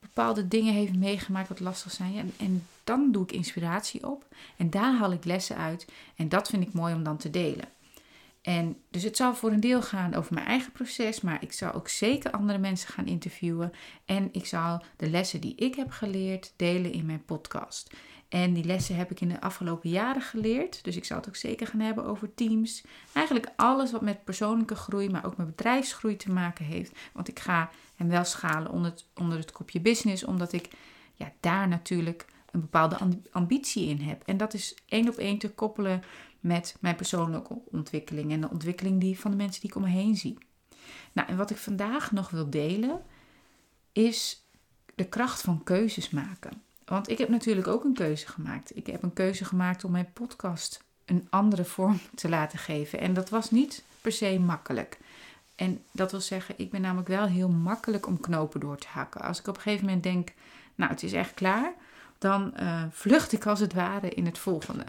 bepaalde 0.00 0.48
dingen 0.48 0.74
heeft 0.74 0.96
meegemaakt 0.96 1.48
wat 1.48 1.60
lastig 1.60 1.92
zijn. 1.92 2.16
En, 2.16 2.32
en 2.38 2.66
dan 2.84 3.12
doe 3.12 3.22
ik 3.22 3.32
inspiratie 3.32 4.08
op 4.08 4.26
en 4.56 4.70
daar 4.70 4.96
haal 4.96 5.12
ik 5.12 5.24
lessen 5.24 5.56
uit. 5.56 5.86
En 6.16 6.28
dat 6.28 6.48
vind 6.48 6.62
ik 6.62 6.72
mooi 6.72 6.94
om 6.94 7.02
dan 7.02 7.16
te 7.16 7.30
delen. 7.30 7.68
En 8.42 8.76
dus 8.90 9.02
het 9.02 9.16
zal 9.16 9.34
voor 9.34 9.50
een 9.50 9.60
deel 9.60 9.82
gaan 9.82 10.14
over 10.14 10.34
mijn 10.34 10.46
eigen 10.46 10.72
proces, 10.72 11.20
maar 11.20 11.42
ik 11.42 11.52
zal 11.52 11.72
ook 11.72 11.88
zeker 11.88 12.30
andere 12.30 12.58
mensen 12.58 12.88
gaan 12.88 13.06
interviewen. 13.06 13.72
En 14.04 14.28
ik 14.32 14.46
zal 14.46 14.82
de 14.96 15.10
lessen 15.10 15.40
die 15.40 15.54
ik 15.54 15.74
heb 15.74 15.90
geleerd 15.90 16.52
delen 16.56 16.92
in 16.92 17.06
mijn 17.06 17.24
podcast. 17.24 17.90
En 18.28 18.52
die 18.52 18.64
lessen 18.64 18.96
heb 18.96 19.10
ik 19.10 19.20
in 19.20 19.28
de 19.28 19.40
afgelopen 19.40 19.90
jaren 19.90 20.22
geleerd. 20.22 20.84
Dus 20.84 20.96
ik 20.96 21.04
zal 21.04 21.16
het 21.16 21.28
ook 21.28 21.36
zeker 21.36 21.66
gaan 21.66 21.80
hebben 21.80 22.04
over 22.04 22.34
teams. 22.34 22.84
Eigenlijk 23.12 23.52
alles 23.56 23.92
wat 23.92 24.02
met 24.02 24.24
persoonlijke 24.24 24.74
groei, 24.74 25.10
maar 25.10 25.26
ook 25.26 25.36
met 25.36 25.46
bedrijfsgroei 25.46 26.16
te 26.16 26.32
maken 26.32 26.64
heeft. 26.64 26.98
Want 27.12 27.28
ik 27.28 27.38
ga 27.38 27.70
hem 27.96 28.08
wel 28.08 28.24
schalen 28.24 28.70
onder 28.70 28.90
het, 28.90 29.06
onder 29.14 29.38
het 29.38 29.52
kopje 29.52 29.80
business, 29.80 30.24
omdat 30.24 30.52
ik 30.52 30.68
ja, 31.14 31.32
daar 31.40 31.68
natuurlijk 31.68 32.26
een 32.50 32.60
bepaalde 32.60 32.98
ambitie 33.30 33.88
in 33.88 34.00
heb. 34.00 34.22
En 34.26 34.36
dat 34.36 34.54
is 34.54 34.76
één 34.86 35.08
op 35.08 35.16
één 35.16 35.38
te 35.38 35.50
koppelen 35.50 36.02
met 36.40 36.76
mijn 36.80 36.96
persoonlijke 36.96 37.58
ontwikkeling 37.70 38.32
en 38.32 38.40
de 38.40 38.50
ontwikkeling 38.50 39.00
die, 39.00 39.18
van 39.18 39.30
de 39.30 39.36
mensen 39.36 39.60
die 39.60 39.70
ik 39.70 39.76
om 39.76 39.82
me 39.82 39.88
heen 39.88 40.16
zie. 40.16 40.38
Nou, 41.12 41.28
en 41.28 41.36
wat 41.36 41.50
ik 41.50 41.56
vandaag 41.56 42.12
nog 42.12 42.30
wil 42.30 42.50
delen, 42.50 43.02
is 43.92 44.48
de 44.94 45.08
kracht 45.08 45.40
van 45.40 45.64
keuzes 45.64 46.10
maken. 46.10 46.62
Want 46.88 47.08
ik 47.08 47.18
heb 47.18 47.28
natuurlijk 47.28 47.66
ook 47.66 47.84
een 47.84 47.94
keuze 47.94 48.26
gemaakt. 48.26 48.76
Ik 48.76 48.86
heb 48.86 49.02
een 49.02 49.12
keuze 49.12 49.44
gemaakt 49.44 49.84
om 49.84 49.90
mijn 49.90 50.12
podcast 50.12 50.84
een 51.04 51.26
andere 51.30 51.64
vorm 51.64 52.00
te 52.14 52.28
laten 52.28 52.58
geven. 52.58 53.00
En 53.00 53.14
dat 53.14 53.28
was 53.28 53.50
niet 53.50 53.82
per 54.00 54.12
se 54.12 54.38
makkelijk. 54.38 54.98
En 55.56 55.82
dat 55.92 56.10
wil 56.10 56.20
zeggen, 56.20 56.54
ik 56.58 56.70
ben 56.70 56.80
namelijk 56.80 57.08
wel 57.08 57.26
heel 57.26 57.48
makkelijk 57.48 58.06
om 58.06 58.20
knopen 58.20 58.60
door 58.60 58.78
te 58.78 58.86
hakken. 58.90 59.20
Als 59.20 59.38
ik 59.38 59.46
op 59.46 59.56
een 59.56 59.62
gegeven 59.62 59.86
moment 59.86 60.02
denk, 60.02 60.32
nou 60.74 60.90
het 60.90 61.02
is 61.02 61.12
echt 61.12 61.34
klaar, 61.34 61.72
dan 62.18 62.52
uh, 62.60 62.82
vlucht 62.90 63.32
ik 63.32 63.46
als 63.46 63.60
het 63.60 63.72
ware 63.72 64.08
in 64.08 64.26
het 64.26 64.38
volgende. 64.38 64.84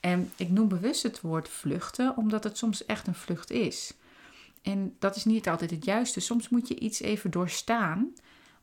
En 0.00 0.32
ik 0.36 0.50
noem 0.50 0.68
bewust 0.68 1.02
het 1.02 1.20
woord 1.20 1.48
vluchten, 1.48 2.16
omdat 2.16 2.44
het 2.44 2.58
soms 2.58 2.86
echt 2.86 3.06
een 3.06 3.14
vlucht 3.14 3.50
is. 3.50 3.94
En 4.62 4.96
dat 4.98 5.16
is 5.16 5.24
niet 5.24 5.48
altijd 5.48 5.70
het 5.70 5.84
juiste. 5.84 6.20
Soms 6.20 6.48
moet 6.48 6.68
je 6.68 6.78
iets 6.78 7.00
even 7.00 7.30
doorstaan 7.30 8.12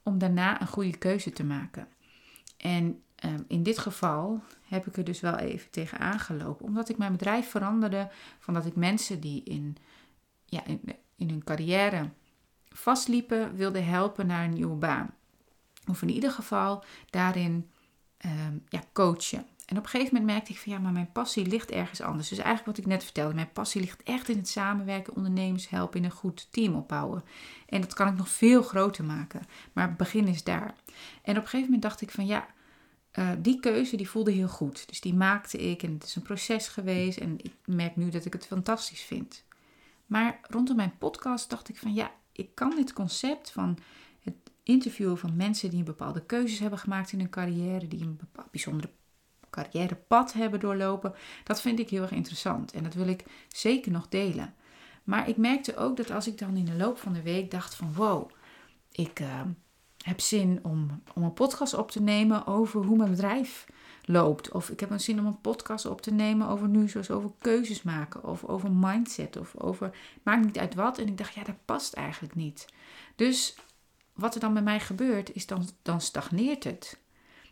om 0.03 0.17
daarna 0.17 0.61
een 0.61 0.67
goede 0.67 0.97
keuze 0.97 1.31
te 1.31 1.43
maken. 1.43 1.87
En 2.63 3.03
ehm, 3.15 3.41
in 3.47 3.63
dit 3.63 3.77
geval 3.77 4.43
heb 4.61 4.87
ik 4.87 4.97
er 4.97 5.03
dus 5.03 5.19
wel 5.19 5.35
even 5.35 5.69
tegen 5.69 5.99
aangelopen, 5.99 6.65
omdat 6.65 6.89
ik 6.89 6.97
mijn 6.97 7.11
bedrijf 7.11 7.49
veranderde 7.49 8.09
van 8.39 8.53
dat 8.53 8.65
ik 8.65 8.75
mensen 8.75 9.19
die 9.19 9.43
in, 9.43 9.77
ja, 10.45 10.65
in, 10.65 10.81
in 11.15 11.29
hun 11.29 11.43
carrière 11.43 12.09
vastliepen 12.69 13.55
wilde 13.55 13.79
helpen 13.79 14.27
naar 14.27 14.43
een 14.43 14.53
nieuwe 14.53 14.75
baan. 14.75 15.13
Of 15.89 16.01
in 16.01 16.09
ieder 16.09 16.31
geval 16.31 16.83
daarin 17.09 17.69
um, 18.25 18.63
ja, 18.67 18.83
coachen. 18.93 19.45
En 19.73 19.79
op 19.79 19.85
een 19.85 19.91
gegeven 19.91 20.15
moment 20.15 20.31
merkte 20.31 20.51
ik 20.51 20.59
van 20.59 20.71
ja, 20.71 20.79
maar 20.79 20.91
mijn 20.91 21.11
passie 21.11 21.45
ligt 21.45 21.71
ergens 21.71 22.01
anders. 22.01 22.29
Dus 22.29 22.37
eigenlijk 22.37 22.67
wat 22.67 22.77
ik 22.77 22.85
net 22.85 23.03
vertelde, 23.03 23.33
mijn 23.33 23.51
passie 23.51 23.81
ligt 23.81 24.03
echt 24.03 24.29
in 24.29 24.37
het 24.37 24.47
samenwerken, 24.47 25.15
ondernemers 25.15 25.69
helpen, 25.69 25.99
in 25.99 26.05
een 26.05 26.11
goed 26.11 26.47
team 26.51 26.75
opbouwen. 26.75 27.23
En 27.65 27.81
dat 27.81 27.93
kan 27.93 28.07
ik 28.07 28.17
nog 28.17 28.29
veel 28.29 28.61
groter 28.61 29.03
maken. 29.03 29.41
Maar 29.73 29.95
begin 29.95 30.27
is 30.27 30.43
daar. 30.43 30.75
En 31.21 31.37
op 31.37 31.43
een 31.43 31.49
gegeven 31.49 31.61
moment 31.61 31.81
dacht 31.81 32.01
ik 32.01 32.11
van 32.11 32.25
ja, 32.25 32.47
uh, 33.19 33.29
die 33.39 33.59
keuze 33.59 33.95
die 33.95 34.09
voelde 34.09 34.31
heel 34.31 34.47
goed. 34.47 34.87
Dus 34.87 35.01
die 35.01 35.13
maakte 35.13 35.57
ik 35.57 35.83
en 35.83 35.93
het 35.93 36.03
is 36.03 36.15
een 36.15 36.21
proces 36.21 36.67
geweest. 36.67 37.17
En 37.17 37.37
ik 37.37 37.53
merk 37.65 37.95
nu 37.95 38.09
dat 38.09 38.25
ik 38.25 38.33
het 38.33 38.47
fantastisch 38.47 39.01
vind. 39.01 39.43
Maar 40.05 40.39
rondom 40.41 40.75
mijn 40.75 40.97
podcast 40.97 41.49
dacht 41.49 41.69
ik 41.69 41.77
van 41.77 41.93
ja, 41.93 42.11
ik 42.31 42.55
kan 42.55 42.75
dit 42.75 42.93
concept 42.93 43.51
van 43.51 43.77
het 44.21 44.35
interviewen 44.63 45.17
van 45.17 45.35
mensen 45.35 45.69
die 45.69 45.79
een 45.79 45.85
bepaalde 45.85 46.25
keuzes 46.25 46.59
hebben 46.59 46.79
gemaakt 46.79 47.11
in 47.11 47.19
hun 47.19 47.29
carrière, 47.29 47.87
die 47.87 48.01
een 48.01 48.17
bepaald 48.17 48.51
bijzondere 48.51 48.89
carrièrepad 49.53 50.33
hebben 50.33 50.59
doorlopen. 50.59 51.13
Dat 51.43 51.61
vind 51.61 51.79
ik 51.79 51.89
heel 51.89 52.01
erg 52.01 52.11
interessant 52.11 52.71
en 52.71 52.83
dat 52.83 52.93
wil 52.93 53.07
ik 53.07 53.23
zeker 53.47 53.91
nog 53.91 54.09
delen. 54.09 54.53
Maar 55.03 55.29
ik 55.29 55.37
merkte 55.37 55.77
ook 55.77 55.97
dat 55.97 56.11
als 56.11 56.27
ik 56.27 56.37
dan 56.37 56.57
in 56.57 56.65
de 56.65 56.75
loop 56.75 56.97
van 56.97 57.13
de 57.13 57.21
week 57.21 57.51
dacht 57.51 57.75
van 57.75 57.93
wow, 57.93 58.29
ik 58.91 59.19
uh, 59.19 59.41
heb 59.97 60.19
zin 60.19 60.59
om, 60.63 61.01
om 61.13 61.23
een 61.23 61.33
podcast 61.33 61.73
op 61.73 61.91
te 61.91 62.01
nemen 62.01 62.47
over 62.47 62.83
hoe 62.83 62.97
mijn 62.97 63.09
bedrijf 63.09 63.65
loopt. 64.05 64.51
Of 64.51 64.69
ik 64.69 64.79
heb 64.79 64.89
een 64.89 64.99
zin 64.99 65.19
om 65.19 65.25
een 65.25 65.41
podcast 65.41 65.85
op 65.85 66.01
te 66.01 66.11
nemen 66.11 66.47
over 66.47 66.67
nu, 66.67 66.89
zoals 66.89 67.11
over 67.11 67.31
keuzes 67.39 67.81
maken. 67.83 68.23
Of 68.23 68.43
over 68.43 68.71
mindset. 68.71 69.37
Of 69.37 69.55
over, 69.57 69.97
maakt 70.23 70.45
niet 70.45 70.57
uit 70.57 70.75
wat. 70.75 70.97
En 70.97 71.07
ik 71.07 71.17
dacht, 71.17 71.33
ja, 71.33 71.43
dat 71.43 71.65
past 71.65 71.93
eigenlijk 71.93 72.35
niet. 72.35 72.67
Dus 73.15 73.55
wat 74.13 74.33
er 74.35 74.41
dan 74.41 74.53
bij 74.53 74.63
mij 74.63 74.79
gebeurt, 74.79 75.33
is 75.33 75.45
dan, 75.45 75.67
dan 75.81 76.01
stagneert 76.01 76.63
het. 76.63 76.99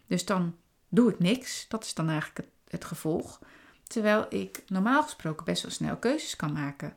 Dus 0.07 0.25
dan 0.25 0.55
doe 0.91 1.11
ik 1.11 1.19
niks. 1.19 1.65
Dat 1.67 1.83
is 1.83 1.93
dan 1.93 2.09
eigenlijk 2.09 2.47
het, 2.67 2.85
gevolg. 2.85 3.39
Terwijl 3.87 4.25
ik 4.29 4.63
normaal 4.67 5.03
gesproken 5.03 5.45
best 5.45 5.61
wel 5.61 5.71
snel 5.71 5.97
keuzes 5.97 6.35
kan 6.35 6.53
maken. 6.53 6.95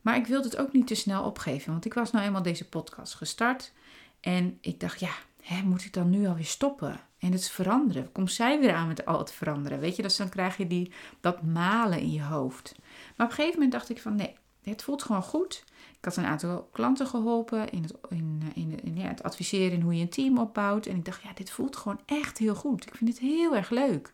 Maar 0.00 0.16
ik 0.16 0.26
wilde 0.26 0.48
het 0.48 0.56
ook 0.56 0.72
niet 0.72 0.86
te 0.86 0.94
snel 0.94 1.24
opgeven, 1.24 1.72
want 1.72 1.84
ik 1.84 1.94
was 1.94 2.10
nou 2.10 2.24
eenmaal 2.24 2.42
deze 2.42 2.68
podcast 2.68 3.14
gestart. 3.14 3.72
En 4.20 4.58
ik 4.60 4.80
dacht, 4.80 5.00
ja, 5.00 5.12
hè, 5.42 5.62
moet 5.62 5.84
ik 5.84 5.92
dan 5.92 6.10
nu 6.10 6.26
alweer 6.26 6.44
stoppen? 6.44 7.00
En 7.18 7.32
het 7.32 7.50
veranderen. 7.50 8.12
Komt 8.12 8.32
zij 8.32 8.60
weer 8.60 8.72
aan 8.72 8.88
met 8.88 9.06
al 9.06 9.18
het 9.18 9.32
veranderen? 9.32 9.80
Weet 9.80 9.96
je, 9.96 10.02
dus 10.02 10.16
dan 10.16 10.28
krijg 10.28 10.56
je 10.56 10.66
die, 10.66 10.92
dat 11.20 11.42
malen 11.42 12.00
in 12.00 12.12
je 12.12 12.22
hoofd. 12.22 12.74
Maar 13.16 13.26
op 13.26 13.32
een 13.32 13.36
gegeven 13.36 13.54
moment 13.54 13.72
dacht 13.72 13.90
ik 13.90 14.00
van, 14.00 14.14
nee, 14.16 14.36
het 14.62 14.82
voelt 14.82 15.02
gewoon 15.02 15.22
goed. 15.22 15.64
Ik 15.98 16.04
had 16.04 16.16
een 16.16 16.24
aantal 16.24 16.68
klanten 16.72 17.06
geholpen 17.06 17.70
in 17.70 17.82
het, 17.82 17.94
in, 18.08 18.42
in, 18.54 18.82
in 18.82 18.96
ja, 18.96 19.08
het 19.08 19.22
adviseren 19.22 19.72
in 19.72 19.80
hoe 19.80 19.94
je 19.94 20.02
een 20.02 20.08
team 20.08 20.38
opbouwt. 20.38 20.86
En 20.86 20.96
ik 20.96 21.04
dacht, 21.04 21.22
ja, 21.22 21.32
dit 21.34 21.50
voelt 21.50 21.76
gewoon 21.76 22.00
echt 22.06 22.38
heel 22.38 22.54
goed. 22.54 22.86
Ik 22.86 22.94
vind 22.94 23.10
het 23.10 23.18
heel 23.18 23.56
erg 23.56 23.70
leuk. 23.70 24.12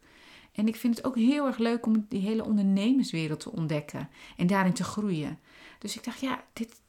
En 0.52 0.68
ik 0.68 0.76
vind 0.76 0.96
het 0.96 1.06
ook 1.06 1.16
heel 1.16 1.46
erg 1.46 1.58
leuk 1.58 1.86
om 1.86 2.06
die 2.08 2.20
hele 2.20 2.44
ondernemerswereld 2.44 3.40
te 3.40 3.52
ontdekken 3.52 4.08
en 4.36 4.46
daarin 4.46 4.72
te 4.72 4.84
groeien. 4.84 5.38
Dus 5.78 5.96
ik 5.96 6.04
dacht, 6.04 6.20
ja, 6.20 6.44
dit, 6.52 6.80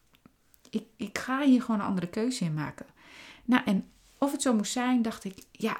ik, 0.69 0.83
ik 0.95 1.17
ga 1.17 1.41
hier 1.41 1.61
gewoon 1.61 1.79
een 1.79 1.85
andere 1.87 2.07
keuze 2.07 2.45
in 2.45 2.53
maken. 2.53 2.85
Nou, 3.45 3.63
en 3.65 3.87
of 4.17 4.31
het 4.31 4.41
zo 4.41 4.53
moest 4.53 4.71
zijn, 4.71 5.01
dacht 5.01 5.23
ik, 5.23 5.37
ja, 5.51 5.77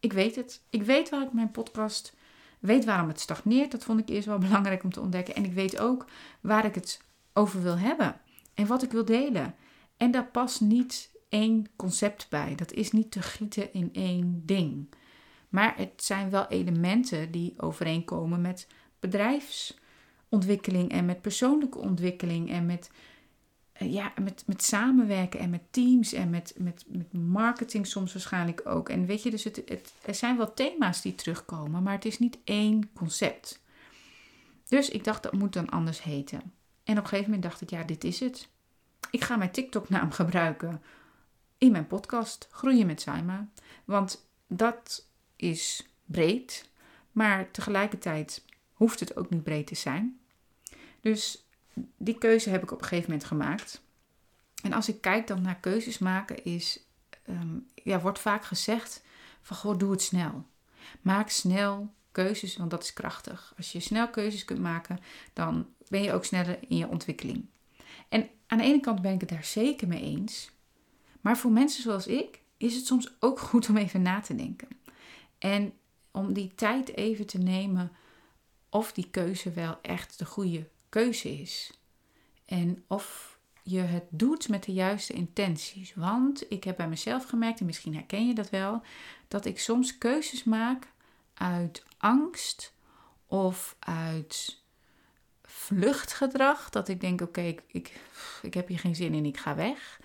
ik 0.00 0.12
weet 0.12 0.36
het. 0.36 0.62
Ik 0.70 0.82
weet 0.82 1.08
waar 1.08 1.22
ik 1.22 1.32
mijn 1.32 1.50
podcast 1.50 2.14
weet 2.58 2.84
waarom 2.84 3.08
het 3.08 3.20
stagneert. 3.20 3.70
Dat 3.70 3.84
vond 3.84 4.00
ik 4.00 4.08
eerst 4.08 4.26
wel 4.26 4.38
belangrijk 4.48 4.84
om 4.84 4.92
te 4.92 5.00
ontdekken. 5.00 5.34
En 5.34 5.44
ik 5.44 5.52
weet 5.52 5.78
ook 5.78 6.06
waar 6.40 6.64
ik 6.64 6.74
het 6.74 7.02
over 7.32 7.62
wil 7.62 7.78
hebben 7.78 8.20
en 8.58 8.66
wat 8.66 8.82
ik 8.82 8.92
wil 8.92 9.04
delen. 9.04 9.54
En 9.96 10.10
daar 10.10 10.26
past 10.26 10.60
niet 10.60 11.10
één 11.28 11.66
concept 11.76 12.26
bij. 12.28 12.54
Dat 12.54 12.72
is 12.72 12.92
niet 12.92 13.10
te 13.10 13.22
gieten 13.22 13.72
in 13.72 13.88
één 13.92 14.42
ding. 14.44 14.88
Maar 15.48 15.76
het 15.76 16.04
zijn 16.04 16.30
wel 16.30 16.46
elementen 16.48 17.30
die 17.30 17.54
overeenkomen 17.56 18.40
met 18.40 18.66
bedrijfsontwikkeling 19.00 20.90
en 20.90 21.04
met 21.04 21.20
persoonlijke 21.20 21.78
ontwikkeling 21.78 22.50
en 22.50 22.66
met 22.66 22.90
eh, 23.72 23.92
ja, 23.92 24.12
met, 24.22 24.42
met 24.46 24.62
samenwerken 24.62 25.40
en 25.40 25.50
met 25.50 25.62
teams 25.70 26.12
en 26.12 26.30
met, 26.30 26.54
met, 26.56 26.84
met 26.88 27.12
marketing 27.12 27.86
soms 27.86 28.12
waarschijnlijk 28.12 28.60
ook. 28.64 28.88
En 28.88 29.06
weet 29.06 29.22
je, 29.22 29.30
dus 29.30 29.44
het, 29.44 29.62
het, 29.64 29.92
er 30.04 30.14
zijn 30.14 30.36
wel 30.36 30.54
thema's 30.54 31.02
die 31.02 31.14
terugkomen, 31.14 31.82
maar 31.82 31.94
het 31.94 32.04
is 32.04 32.18
niet 32.18 32.38
één 32.44 32.90
concept. 32.94 33.62
Dus 34.68 34.88
ik 34.88 35.04
dacht, 35.04 35.22
dat 35.22 35.32
moet 35.32 35.52
dan 35.52 35.68
anders 35.68 36.02
heten. 36.02 36.57
En 36.88 36.98
op 36.98 37.02
een 37.02 37.08
gegeven 37.08 37.30
moment 37.30 37.42
dacht 37.42 37.60
ik, 37.60 37.70
ja, 37.70 37.82
dit 37.82 38.04
is 38.04 38.20
het. 38.20 38.48
Ik 39.10 39.24
ga 39.24 39.36
mijn 39.36 39.50
TikTok-naam 39.50 40.10
gebruiken 40.20 40.82
in 41.58 41.72
mijn 41.72 41.86
podcast 41.86 42.48
Groeien 42.50 42.86
met 42.86 43.00
Saima. 43.00 43.48
Want 43.84 44.28
dat 44.46 45.06
is 45.36 45.88
breed, 46.04 46.70
maar 47.12 47.50
tegelijkertijd 47.50 48.44
hoeft 48.72 49.00
het 49.00 49.16
ook 49.16 49.30
niet 49.30 49.42
breed 49.42 49.66
te 49.66 49.74
zijn. 49.74 50.20
Dus 51.00 51.48
die 51.96 52.18
keuze 52.18 52.50
heb 52.50 52.62
ik 52.62 52.70
op 52.70 52.80
een 52.80 52.86
gegeven 52.86 53.10
moment 53.10 53.28
gemaakt. 53.28 53.82
En 54.62 54.72
als 54.72 54.88
ik 54.88 55.00
kijk 55.00 55.26
dan 55.26 55.42
naar 55.42 55.60
keuzes 55.60 55.98
maken, 55.98 56.44
is, 56.44 56.86
um, 57.28 57.66
ja, 57.74 58.00
wordt 58.00 58.18
vaak 58.18 58.44
gezegd 58.44 59.04
van 59.40 59.56
goh, 59.56 59.78
doe 59.78 59.90
het 59.90 60.02
snel. 60.02 60.46
Maak 61.00 61.28
snel 61.28 61.94
keuzes, 62.12 62.56
want 62.56 62.70
dat 62.70 62.82
is 62.82 62.92
krachtig. 62.92 63.52
Als 63.56 63.72
je 63.72 63.80
snel 63.80 64.08
keuzes 64.08 64.44
kunt 64.44 64.60
maken, 64.60 64.98
dan 65.32 65.66
ben 65.88 66.02
je 66.02 66.12
ook 66.12 66.24
sneller 66.24 66.58
in 66.68 66.76
je 66.76 66.88
ontwikkeling. 66.88 67.46
En 68.08 68.28
aan 68.46 68.58
de 68.58 68.64
ene 68.64 68.80
kant 68.80 69.02
ben 69.02 69.12
ik 69.12 69.20
het 69.20 69.28
daar 69.28 69.44
zeker 69.44 69.88
mee 69.88 70.02
eens. 70.02 70.50
Maar 71.20 71.38
voor 71.38 71.50
mensen 71.50 71.82
zoals 71.82 72.06
ik 72.06 72.40
is 72.56 72.74
het 72.74 72.86
soms 72.86 73.10
ook 73.20 73.38
goed 73.38 73.68
om 73.68 73.76
even 73.76 74.02
na 74.02 74.20
te 74.20 74.34
denken. 74.34 74.68
En 75.38 75.72
om 76.10 76.32
die 76.32 76.54
tijd 76.54 76.96
even 76.96 77.26
te 77.26 77.38
nemen 77.38 77.92
of 78.70 78.92
die 78.92 79.10
keuze 79.10 79.50
wel 79.50 79.78
echt 79.82 80.18
de 80.18 80.24
goede 80.24 80.68
keuze 80.88 81.40
is. 81.40 81.78
En 82.44 82.84
of 82.86 83.38
je 83.62 83.80
het 83.80 84.04
doet 84.10 84.48
met 84.48 84.64
de 84.64 84.72
juiste 84.72 85.12
intenties. 85.12 85.94
Want 85.94 86.52
ik 86.52 86.64
heb 86.64 86.76
bij 86.76 86.88
mezelf 86.88 87.24
gemerkt, 87.24 87.60
en 87.60 87.66
misschien 87.66 87.94
herken 87.94 88.26
je 88.26 88.34
dat 88.34 88.50
wel, 88.50 88.82
dat 89.28 89.44
ik 89.44 89.58
soms 89.58 89.98
keuzes 89.98 90.44
maak 90.44 90.88
uit 91.38 91.84
angst 91.98 92.74
of 93.26 93.76
uit 93.78 94.62
vluchtgedrag. 95.42 96.70
Dat 96.70 96.88
ik 96.88 97.00
denk, 97.00 97.20
oké, 97.20 97.40
ik, 97.40 97.62
ik, 97.66 98.00
ik, 98.42 98.54
heb 98.54 98.68
hier 98.68 98.78
geen 98.78 98.96
zin 98.96 99.14
in, 99.14 99.24
ik 99.24 99.36
ga 99.36 99.54
weg. 99.54 100.00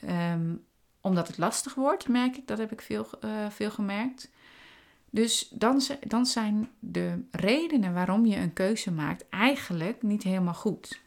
Ehm, 0.00 0.54
omdat 1.00 1.26
het 1.26 1.38
lastig 1.38 1.74
wordt, 1.74 2.08
merk 2.08 2.36
ik. 2.36 2.46
Dat 2.46 2.58
heb 2.58 2.72
ik 2.72 2.80
veel, 2.80 3.08
uh, 3.24 3.50
veel 3.50 3.70
gemerkt. 3.70 4.30
Dus 5.10 5.48
dan, 5.48 5.82
dan 6.06 6.26
zijn 6.26 6.70
de 6.78 7.24
redenen 7.30 7.94
waarom 7.94 8.26
je 8.26 8.36
een 8.36 8.52
keuze 8.52 8.90
maakt 8.90 9.28
eigenlijk 9.28 10.02
niet 10.02 10.22
helemaal 10.22 10.54
goed. 10.54 11.00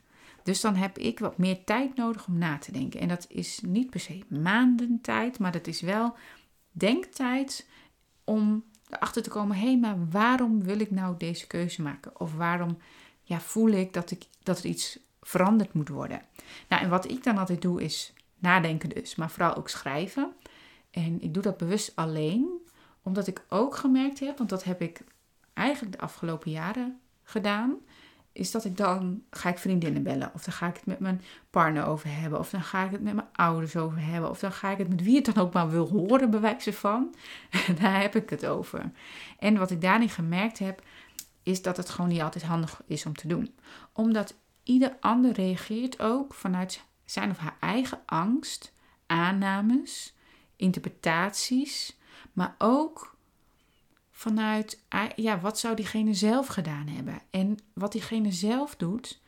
Dus 0.43 0.61
dan 0.61 0.75
heb 0.75 0.97
ik 0.97 1.19
wat 1.19 1.37
meer 1.37 1.63
tijd 1.63 1.95
nodig 1.95 2.27
om 2.27 2.37
na 2.37 2.57
te 2.57 2.71
denken. 2.71 2.99
En 2.99 3.07
dat 3.07 3.25
is 3.29 3.59
niet 3.65 3.89
per 3.89 3.99
se 3.99 4.23
maanden 4.27 4.99
tijd, 5.01 5.39
maar 5.39 5.51
dat 5.51 5.67
is 5.67 5.81
wel 5.81 6.15
denktijd 6.71 7.67
om 8.23 8.63
erachter 8.89 9.23
te 9.23 9.29
komen: 9.29 9.57
hé, 9.57 9.75
maar 9.75 10.09
waarom 10.09 10.63
wil 10.63 10.79
ik 10.79 10.91
nou 10.91 11.17
deze 11.17 11.47
keuze 11.47 11.81
maken? 11.81 12.19
Of 12.19 12.35
waarom 12.35 12.77
ja, 13.21 13.39
voel 13.39 13.69
ik 13.69 13.93
dat, 13.93 14.11
ik 14.11 14.25
dat 14.43 14.59
er 14.59 14.65
iets 14.65 14.99
veranderd 15.21 15.73
moet 15.73 15.89
worden? 15.89 16.21
Nou, 16.69 16.83
en 16.83 16.89
wat 16.89 17.09
ik 17.09 17.23
dan 17.23 17.37
altijd 17.37 17.61
doe 17.61 17.83
is 17.83 18.13
nadenken 18.39 18.89
dus, 18.89 19.15
maar 19.15 19.29
vooral 19.29 19.55
ook 19.55 19.69
schrijven. 19.69 20.33
En 20.91 21.21
ik 21.21 21.33
doe 21.33 21.43
dat 21.43 21.57
bewust 21.57 21.95
alleen, 21.95 22.47
omdat 23.03 23.27
ik 23.27 23.45
ook 23.49 23.75
gemerkt 23.75 24.19
heb, 24.19 24.37
want 24.37 24.49
dat 24.49 24.63
heb 24.63 24.81
ik 24.81 25.03
eigenlijk 25.53 25.95
de 25.95 26.03
afgelopen 26.03 26.51
jaren 26.51 26.99
gedaan, 27.23 27.75
is 28.35 28.51
dat 28.51 28.65
ik 28.65 28.77
dan 28.77 29.23
ga 29.29 29.49
ik 29.49 29.57
vriendinnen 29.57 30.03
bellen. 30.03 30.31
Of 30.33 30.43
dan 30.43 30.53
ga 30.53 30.67
ik 30.67 30.75
het 30.75 30.85
met 30.85 30.99
mijn 30.99 31.21
partner 31.49 31.85
over 31.85 32.19
hebben. 32.19 32.39
Of 32.39 32.49
dan 32.49 32.61
ga 32.61 32.83
ik 32.83 32.91
het 32.91 33.01
met 33.01 33.13
mijn 33.13 33.27
ouders 33.31 33.75
over 33.75 34.05
hebben. 34.05 34.29
Of 34.29 34.39
dan 34.39 34.51
ga 34.51 34.71
ik 34.71 34.77
het 34.77 34.89
met 34.89 35.03
wie 35.03 35.15
het 35.15 35.25
dan 35.25 35.43
ook 35.43 35.53
maar 35.53 35.69
wil 35.69 35.89
horen, 35.89 36.29
bij 36.29 36.39
wijze 36.39 36.73
van. 36.73 37.15
Daar 37.81 38.01
heb 38.01 38.15
ik 38.15 38.29
het 38.29 38.45
over. 38.45 38.91
En 39.39 39.57
wat 39.57 39.71
ik 39.71 39.81
daarin 39.81 40.09
gemerkt 40.09 40.59
heb, 40.59 40.81
is 41.43 41.61
dat 41.61 41.77
het 41.77 41.89
gewoon 41.89 42.09
niet 42.09 42.21
altijd 42.21 42.43
handig 42.43 42.81
is 42.85 43.05
om 43.05 43.15
te 43.15 43.27
doen. 43.27 43.55
Omdat 43.93 44.35
ieder 44.63 44.97
ander 44.99 45.31
reageert 45.31 46.01
ook 46.01 46.33
vanuit 46.33 46.83
zijn 47.05 47.29
of 47.29 47.37
haar 47.37 47.57
eigen 47.59 47.99
angst, 48.05 48.73
aannames, 49.05 50.15
interpretaties, 50.55 51.97
maar 52.33 52.55
ook 52.57 53.14
vanuit, 54.17 54.83
ja, 55.15 55.39
wat 55.39 55.59
zou 55.59 55.75
diegene 55.75 56.13
zelf 56.13 56.47
gedaan 56.47 56.87
hebben? 56.87 57.21
En 57.29 57.57
wat 57.73 57.91
diegene 57.91 58.31
zelf 58.31 58.75
doet, 58.75 59.21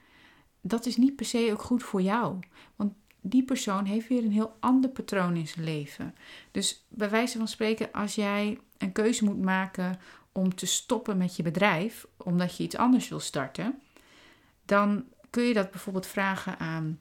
dat 0.62 0.86
is 0.86 0.97
niet 0.97 1.15
per 1.15 1.26
se 1.26 1.50
ook 1.52 1.62
goed 1.62 1.84
voor 1.84 2.02
jou. 2.02 2.39
Want 2.76 2.93
die 3.21 3.43
persoon 3.43 3.86
heeft 3.86 4.08
weer 4.08 4.23
een 4.23 4.32
heel 4.32 4.58
ander 4.60 4.89
patroon 4.89 5.36
in 5.36 5.47
zijn 5.47 5.65
leven. 5.65 6.15
Dus 6.52 6.86
bij 6.89 7.10
wijze 7.10 7.38
van 7.38 7.47
spreken, 7.47 7.91
als 7.91 8.15
jij 8.15 8.60
een 8.78 8.91
keuze 8.91 9.26
moet 9.26 9.41
maken 9.41 10.00
om 10.32 10.56
te 10.56 10.65
stoppen 10.65 11.17
met 11.17 11.36
je 11.36 11.43
bedrijf, 11.43 12.08
omdat 12.17 12.58
je 12.58 12.63
iets 12.63 12.78
anders 12.78 13.10
wil 13.10 13.19
starten, 13.19 13.82
dan 14.65 15.06
kun 15.30 15.43
je 15.43 15.54
dat 15.54 15.71
bijvoorbeeld 15.71 16.08
vragen 16.08 16.60
aan 16.60 17.00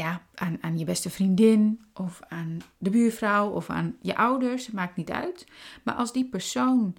ja, 0.00 0.22
aan, 0.34 0.58
aan 0.60 0.78
je 0.78 0.84
beste 0.84 1.10
vriendin 1.10 1.84
of 1.94 2.20
aan 2.28 2.58
de 2.78 2.90
buurvrouw 2.90 3.48
of 3.50 3.70
aan 3.70 3.96
je 4.00 4.16
ouders, 4.16 4.70
maakt 4.70 4.96
niet 4.96 5.10
uit. 5.10 5.46
Maar 5.82 5.94
als 5.94 6.12
die 6.12 6.24
persoon 6.28 6.96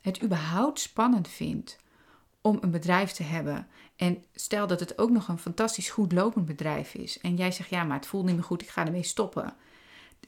het 0.00 0.22
überhaupt 0.22 0.80
spannend 0.80 1.28
vindt 1.28 1.78
om 2.40 2.58
een 2.60 2.70
bedrijf 2.70 3.10
te 3.10 3.22
hebben 3.22 3.66
en 3.96 4.24
stel 4.34 4.66
dat 4.66 4.80
het 4.80 4.98
ook 4.98 5.10
nog 5.10 5.28
een 5.28 5.38
fantastisch 5.38 5.90
goed 5.90 6.12
lopend 6.12 6.46
bedrijf 6.46 6.94
is 6.94 7.20
en 7.20 7.36
jij 7.36 7.52
zegt 7.52 7.70
ja, 7.70 7.84
maar 7.84 7.96
het 7.96 8.06
voelt 8.06 8.24
niet 8.24 8.34
meer 8.34 8.44
goed, 8.44 8.62
ik 8.62 8.68
ga 8.68 8.86
ermee 8.86 9.02
stoppen. 9.02 9.54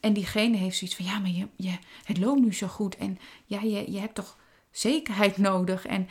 En 0.00 0.12
diegene 0.12 0.56
heeft 0.56 0.76
zoiets 0.76 0.96
van 0.96 1.04
ja, 1.04 1.18
maar 1.18 1.30
je, 1.30 1.48
je, 1.56 1.78
het 2.04 2.18
loopt 2.18 2.40
nu 2.40 2.54
zo 2.54 2.66
goed 2.66 2.96
en 2.96 3.18
ja, 3.44 3.60
je, 3.60 3.92
je 3.92 3.98
hebt 3.98 4.14
toch 4.14 4.38
zekerheid 4.70 5.36
nodig 5.36 5.86
en 5.86 6.08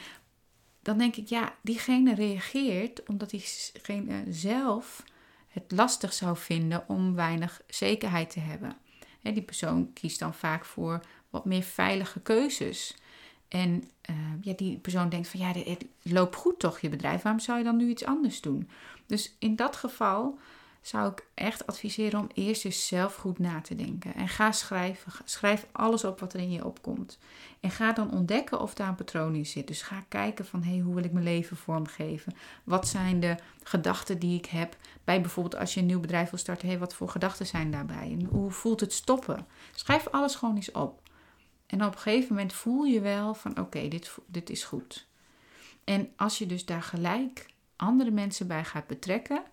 dan 0.82 0.98
denk 0.98 1.16
ik, 1.16 1.28
ja, 1.28 1.56
diegene 1.62 2.16
reageert 2.16 3.04
omdat 3.08 3.30
diegene 3.30 4.24
zelf 4.30 5.04
het 5.52 5.72
lastig 5.72 6.14
zou 6.14 6.38
vinden 6.38 6.84
om 6.88 7.16
weinig 7.16 7.62
zekerheid 7.68 8.30
te 8.30 8.40
hebben. 8.40 8.76
die 9.22 9.42
persoon 9.42 9.94
kiest 9.94 10.20
dan 10.20 10.34
vaak 10.34 10.66
voor 10.66 11.02
wat 11.30 11.46
meer 11.46 11.64
veilige 11.64 12.20
keuzes. 12.20 12.96
En 13.48 13.84
uh, 14.10 14.16
ja, 14.42 14.54
die 14.54 14.78
persoon 14.78 15.10
denkt 15.10 15.28
van 15.28 15.40
ja, 15.40 15.52
het 15.54 15.86
loopt 16.02 16.36
goed 16.36 16.60
toch 16.60 16.80
je 16.80 16.90
bedrijf, 16.90 17.22
waarom 17.22 17.42
zou 17.42 17.58
je 17.58 17.64
dan 17.64 17.78
nu 17.78 17.90
iets 17.90 18.06
anders 18.06 18.42
doen? 18.42 18.70
Dus 19.06 19.36
in 19.40 19.56
dat 19.56 19.76
geval 19.76 20.40
zou 20.82 21.12
ik 21.12 21.26
echt 21.34 21.68
adviseren 21.68 22.20
om 22.20 22.28
eerst 22.34 22.66
eens 22.66 22.88
zelf 22.88 23.16
goed 23.16 23.40
na 23.40 23.62
te 23.62 23.76
denken. 23.76 24.14
En 24.14 24.28
ga 24.28 24.52
schrijven. 24.52 25.12
Schrijf 25.26 25.66
alles 25.72 26.04
op 26.04 26.20
wat 26.20 26.34
er 26.34 26.40
in 26.40 26.52
je 26.52 26.66
opkomt. 26.66 27.18
En 27.60 27.72
ga 27.72 27.94
dan 27.94 28.12
ontdekken 28.12 28.60
of 28.60 28.74
daar 28.74 28.88
een 28.88 28.96
patroon 28.96 29.36
in 29.36 29.46
zit. 29.46 29.68
Dus 29.68 29.82
ga 29.82 30.04
kijken 30.08 30.46
van 30.46 30.64
hey, 30.64 30.80
hoe 30.80 30.96
wil 30.96 31.04
ik 31.04 31.12
mijn 31.12 31.26
leven 31.26 31.58
vormgeven? 31.58 32.36
Wat 32.64 32.88
zijn 32.88 33.20
de 33.20 33.36
gedachten 33.64 34.20
die 34.20 34.38
ik 34.38 34.46
heb? 34.46 34.76
Bij 35.04 35.22
bijvoorbeeld 35.22 35.56
als 35.56 35.74
je 35.74 35.80
een 35.80 35.86
nieuw 35.86 36.00
bedrijf 36.00 36.30
wil 36.30 36.40
starten, 36.40 36.68
hey, 36.68 36.80
wat 36.80 36.94
voor 36.94 37.10
gedachten 37.10 37.46
zijn 37.46 37.72
daarbij? 37.72 38.18
En 38.20 38.26
hoe 38.26 38.52
voelt 38.52 38.80
het 38.80 38.94
stoppen? 38.94 39.48
Schrijf 39.76 40.08
alles 40.08 40.36
gewoon 40.36 40.56
eens 40.56 40.72
op. 40.72 41.02
En 41.66 41.86
op 41.86 41.94
een 41.94 42.00
gegeven 42.00 42.36
moment 42.36 42.54
voel 42.54 42.84
je 42.84 43.02
wel 43.02 43.34
van 43.34 43.60
oké, 43.60 43.88
dit, 43.88 44.16
dit 44.26 44.50
is 44.50 44.64
goed. 44.64 45.08
En 45.84 46.10
als 46.16 46.38
je 46.38 46.46
dus 46.46 46.66
daar 46.66 46.84
gelijk 46.84 47.46
andere 47.76 48.12
mensen 48.12 48.48
bij 48.48 48.64
gaat 48.64 48.88
betrekken, 48.88 49.44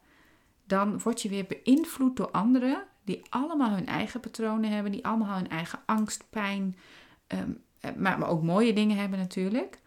dan 0.68 1.00
word 1.00 1.22
je 1.22 1.28
weer 1.28 1.46
beïnvloed 1.46 2.16
door 2.16 2.30
anderen 2.30 2.86
die 3.04 3.22
allemaal 3.28 3.70
hun 3.70 3.86
eigen 3.86 4.20
patronen 4.20 4.70
hebben, 4.70 4.92
die 4.92 5.06
allemaal 5.06 5.36
hun 5.36 5.48
eigen 5.48 5.78
angst, 5.86 6.24
pijn, 6.30 6.76
ehm, 7.26 7.50
eh, 7.80 7.94
maar, 7.96 8.18
maar 8.18 8.28
ook 8.28 8.42
mooie 8.42 8.72
dingen 8.72 8.96
hebben 8.96 9.18
natuurlijk. 9.18 9.80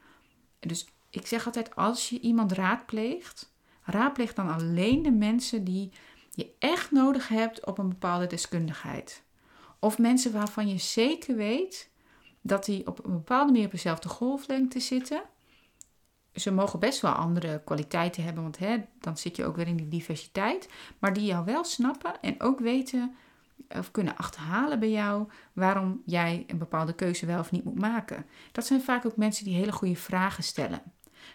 Dus 0.60 0.88
ik 1.10 1.28
zeg 1.28 1.46
altijd, 1.46 1.76
als 1.76 2.10
je 2.10 2.20
iemand 2.20 2.52
raadpleegt, 2.52 3.54
raadpleeg 3.84 4.34
dan 4.34 4.50
alleen 4.50 5.02
de 5.02 5.12
mensen 5.12 5.64
die 5.64 5.92
je 6.32 6.56
echt 6.60 6.92
nodig 6.92 7.28
hebt 7.28 7.66
op 7.66 7.78
een 7.78 7.90
bepaalde 7.90 8.28
deskundigheid. 8.28 9.24
Of 9.80 9.98
mensen 9.98 10.32
waarvan 10.32 10.68
je 10.68 10.78
zeker 10.78 11.36
weet 11.36 11.90
dat 12.42 12.66
die 12.66 12.88
op 12.88 13.06
een 13.06 13.12
bepaalde 13.12 13.52
manier 13.52 13.66
op 13.66 13.72
dezelfde 13.72 14.10
golflengte 14.10 14.80
zitten 14.80 15.22
ze 16.36 16.52
mogen 16.52 16.80
best 16.80 17.02
wel 17.02 17.12
andere 17.12 17.62
kwaliteiten 17.66 18.24
hebben, 18.24 18.44
want 18.44 18.58
hè, 18.58 18.78
dan 19.00 19.18
zit 19.18 19.36
je 19.36 19.46
ook 19.46 19.56
weer 19.56 19.68
in 19.68 19.76
die 19.76 19.88
diversiteit. 19.88 20.70
Maar 21.00 21.14
die 21.14 21.26
jou 21.26 21.46
wel 21.46 21.64
snappen 21.64 22.22
en 22.22 22.42
ook 22.42 22.60
weten 22.60 23.16
of 23.70 23.92
kunnen 23.92 24.18
achterhalen 24.18 24.80
bij 24.80 24.92
jou 24.92 25.30
waarom 25.54 26.02
jij 26.06 26.44
een 26.48 26.58
bepaalde 26.58 26.94
keuze 26.94 27.26
wel 27.26 27.40
of 27.40 27.52
niet 27.52 27.64
moet 27.64 27.80
maken. 27.80 28.26
Dat 28.52 28.66
zijn 28.66 28.82
vaak 28.82 29.06
ook 29.06 29.18
mensen 29.18 29.46
die 29.46 29.56
hele 29.56 29.72
goede 29.72 29.96
vragen 29.96 30.44
stellen. 30.44 30.82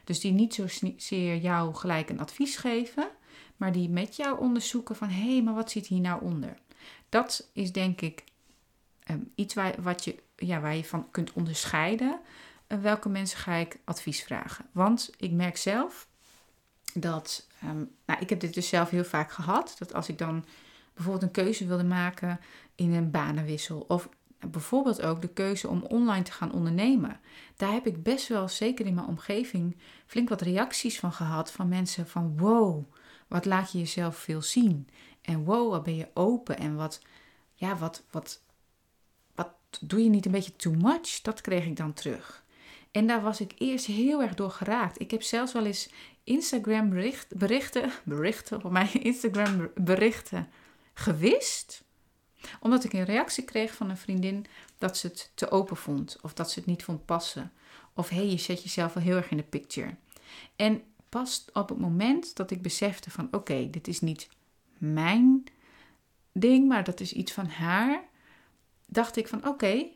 Dus 0.05 0.21
die 0.21 0.33
niet 0.33 0.55
zozeer 0.55 1.37
jou 1.37 1.75
gelijk 1.75 2.11
een 2.11 2.21
advies 2.21 2.57
geven, 2.57 3.09
maar 3.57 3.73
die 3.73 3.89
met 3.89 4.17
jou 4.17 4.39
onderzoeken 4.39 4.97
van 4.97 5.09
hé, 5.09 5.41
maar 5.41 5.55
wat 5.55 5.71
zit 5.71 5.87
hier 5.87 6.01
nou 6.01 6.23
onder? 6.23 6.57
Dat 7.09 7.51
is 7.53 7.73
denk 7.73 8.01
ik 8.01 8.25
um, 9.11 9.31
iets 9.35 9.55
waar, 9.55 9.75
wat 9.83 10.05
je, 10.05 10.23
ja, 10.37 10.61
waar 10.61 10.77
je 10.77 10.85
van 10.85 11.11
kunt 11.11 11.33
onderscheiden 11.33 12.21
welke 12.67 13.09
mensen 13.09 13.39
ga 13.39 13.55
ik 13.55 13.79
advies 13.85 14.23
vragen? 14.23 14.67
Want 14.73 15.11
ik 15.17 15.33
merk 15.33 15.57
zelf 15.57 16.09
dat 16.95 17.47
ehm, 17.61 17.85
nou, 18.07 18.21
ik 18.21 18.31
heb 18.31 18.41
dit 18.41 18.55
dus 18.55 18.69
zelf 18.69 18.91
heel 18.91 19.05
vaak 19.05 19.33
gehad. 19.33 19.77
Dat 19.79 19.95
als 19.95 20.09
ik 20.09 20.19
dan 20.19 20.45
bijvoorbeeld 20.95 21.25
een 21.25 21.45
keuze 21.45 21.67
wilde 21.67 21.85
maken 21.85 22.41
in 22.75 22.93
een 22.93 23.11
banenwissel. 23.11 23.85
Of 23.89 24.09
bijvoorbeeld 24.51 25.03
ook 25.03 25.23
de 25.23 25.29
keuze 25.29 25.69
om 25.69 25.83
online 25.83 26.25
te 26.25 26.33
gaan 26.33 26.53
ondernemen. 26.53 27.21
Daar 27.57 27.73
heb 27.73 27.87
ik 27.87 28.03
best 28.03 28.29
wel, 28.29 28.49
zeker 28.49 28.87
in 28.87 28.95
mijn 28.95 29.07
omgeving, 29.07 29.77
flink 30.07 30.29
wat 30.29 30.41
reacties 30.41 30.99
van 30.99 31.13
gehad. 31.13 31.53
Van 31.53 31.69
mensen 31.69 32.09
van 32.09 32.39
wow, 32.39 32.93
wat 33.29 33.45
laat 33.45 33.73
je 33.73 33.79
jezelf 33.79 34.17
veel 34.17 34.43
zien. 34.43 34.89
En 35.23 35.45
wow, 35.45 35.71
wat 35.71 35.83
ben 35.83 35.97
je 35.97 36.09
open. 36.15 36.59
En 36.59 36.77
wat, 36.77 37.01
ja, 37.55 37.77
wat, 37.77 38.05
wat, 38.11 38.43
wat 39.35 39.51
doe 39.81 40.03
je 40.03 40.09
niet 40.09 40.27
een 40.27 40.33
beetje 40.33 40.57
too 40.57 40.75
much? 40.75 41.21
Dat 41.23 41.41
kreeg 41.41 41.65
ik 41.65 41.77
dan 41.77 41.93
terug. 41.93 42.45
En 42.97 43.07
daar 43.07 43.23
was 43.23 43.41
ik 43.41 43.53
eerst 43.59 43.87
heel 43.87 44.23
erg 44.23 44.35
door 44.35 44.51
geraakt. 44.51 45.01
Ik 45.01 45.11
heb 45.11 45.23
zelfs 45.23 45.53
wel 45.53 45.67
eens 45.67 45.89
Instagram 46.25 46.89
bericht, 46.89 47.37
berichten, 47.37 47.93
berichten 48.05 48.65
op 48.65 48.71
mijn 48.71 49.03
Instagram 49.03 49.71
berichten 49.75 50.49
gewist. 50.95 51.85
Omdat 52.61 52.85
ik 52.85 52.93
een 52.93 53.05
reactie 53.05 53.45
kreeg 53.45 53.75
van 53.75 53.91
een 53.91 53.97
vriendin 53.97 54.47
dat 54.79 54.97
ze 54.97 55.07
het 55.07 55.31
te 55.35 55.51
open 55.51 55.77
vond. 55.77 56.19
Of 56.23 56.33
dat 56.33 56.51
ze 56.51 56.59
het 56.59 56.69
niet 56.69 56.85
vond 56.85 57.05
passen. 57.05 57.53
Of 57.95 58.09
hé, 58.09 58.17
hey, 58.17 58.27
je 58.27 58.39
zet 58.39 58.63
jezelf 58.63 58.93
wel 58.93 59.03
heel 59.03 59.17
erg 59.17 59.31
in 59.31 59.37
de 59.37 59.43
picture. 59.43 59.95
En 60.57 60.83
pas 61.09 61.45
op 61.53 61.69
het 61.69 61.79
moment 61.79 62.37
dat 62.37 62.51
ik 62.51 62.63
besefte 62.63 63.11
van 63.11 63.29
oké, 63.31 63.71
dit 63.71 63.89
is 63.89 64.01
niet 64.01 64.29
mijn 64.79 65.45
ding, 66.33 66.69
maar 66.69 66.85
dat 66.85 67.01
is 67.01 67.13
iets 67.13 67.33
van 67.33 67.47
haar. 67.47 68.05
Dacht 68.87 69.17
ik 69.17 69.29
van 69.29 69.47
oké, 69.47 69.87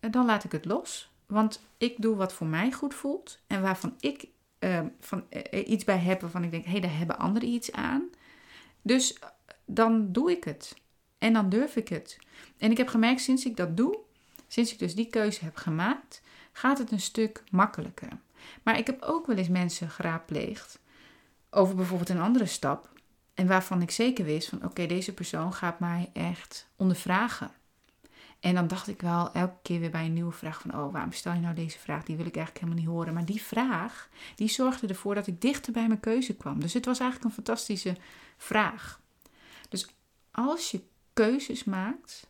dan 0.00 0.26
laat 0.26 0.44
ik 0.44 0.52
het 0.52 0.64
los. 0.64 1.09
Want 1.30 1.62
ik 1.76 1.94
doe 2.02 2.16
wat 2.16 2.32
voor 2.32 2.46
mij 2.46 2.72
goed 2.72 2.94
voelt 2.94 3.38
en 3.46 3.62
waarvan 3.62 3.94
ik 4.00 4.28
uh, 4.60 4.80
van, 5.00 5.24
uh, 5.52 5.68
iets 5.68 5.84
bij 5.84 5.98
heb 5.98 6.20
waarvan 6.20 6.44
ik 6.44 6.50
denk, 6.50 6.64
hé, 6.64 6.70
hey, 6.70 6.80
daar 6.80 6.96
hebben 6.96 7.18
anderen 7.18 7.48
iets 7.48 7.72
aan. 7.72 8.10
Dus 8.82 9.18
dan 9.64 10.12
doe 10.12 10.30
ik 10.30 10.44
het. 10.44 10.76
En 11.18 11.32
dan 11.32 11.48
durf 11.48 11.76
ik 11.76 11.88
het. 11.88 12.18
En 12.58 12.70
ik 12.70 12.76
heb 12.76 12.88
gemerkt, 12.88 13.20
sinds 13.20 13.44
ik 13.44 13.56
dat 13.56 13.76
doe, 13.76 13.98
sinds 14.48 14.72
ik 14.72 14.78
dus 14.78 14.94
die 14.94 15.06
keuze 15.06 15.44
heb 15.44 15.56
gemaakt, 15.56 16.22
gaat 16.52 16.78
het 16.78 16.90
een 16.90 17.00
stuk 17.00 17.42
makkelijker. 17.50 18.08
Maar 18.62 18.78
ik 18.78 18.86
heb 18.86 19.02
ook 19.02 19.26
wel 19.26 19.36
eens 19.36 19.48
mensen 19.48 19.90
geraadpleegd 19.90 20.78
over 21.50 21.74
bijvoorbeeld 21.74 22.08
een 22.08 22.20
andere 22.20 22.46
stap. 22.46 22.88
En 23.34 23.46
waarvan 23.46 23.82
ik 23.82 23.90
zeker 23.90 24.24
wist 24.24 24.48
van 24.48 24.64
oké, 24.64 24.86
deze 24.86 25.14
persoon 25.14 25.52
gaat 25.52 25.80
mij 25.80 26.10
echt 26.12 26.68
ondervragen. 26.76 27.50
En 28.40 28.54
dan 28.54 28.66
dacht 28.66 28.88
ik 28.88 29.00
wel 29.00 29.32
elke 29.32 29.58
keer 29.62 29.80
weer 29.80 29.90
bij 29.90 30.04
een 30.04 30.12
nieuwe 30.12 30.32
vraag 30.32 30.60
van, 30.60 30.74
oh, 30.74 30.92
waarom 30.92 31.12
stel 31.12 31.32
je 31.32 31.40
nou 31.40 31.54
deze 31.54 31.78
vraag? 31.78 32.04
Die 32.04 32.16
wil 32.16 32.26
ik 32.26 32.36
eigenlijk 32.36 32.64
helemaal 32.64 32.84
niet 32.84 32.94
horen. 32.94 33.14
Maar 33.14 33.24
die 33.24 33.42
vraag, 33.42 34.08
die 34.34 34.48
zorgde 34.48 34.86
ervoor 34.86 35.14
dat 35.14 35.26
ik 35.26 35.40
dichter 35.40 35.72
bij 35.72 35.86
mijn 35.86 36.00
keuze 36.00 36.36
kwam. 36.36 36.60
Dus 36.60 36.72
het 36.72 36.84
was 36.84 36.98
eigenlijk 36.98 37.28
een 37.28 37.44
fantastische 37.44 37.96
vraag. 38.36 39.00
Dus 39.68 39.94
als 40.30 40.70
je 40.70 40.82
keuzes 41.12 41.64
maakt, 41.64 42.26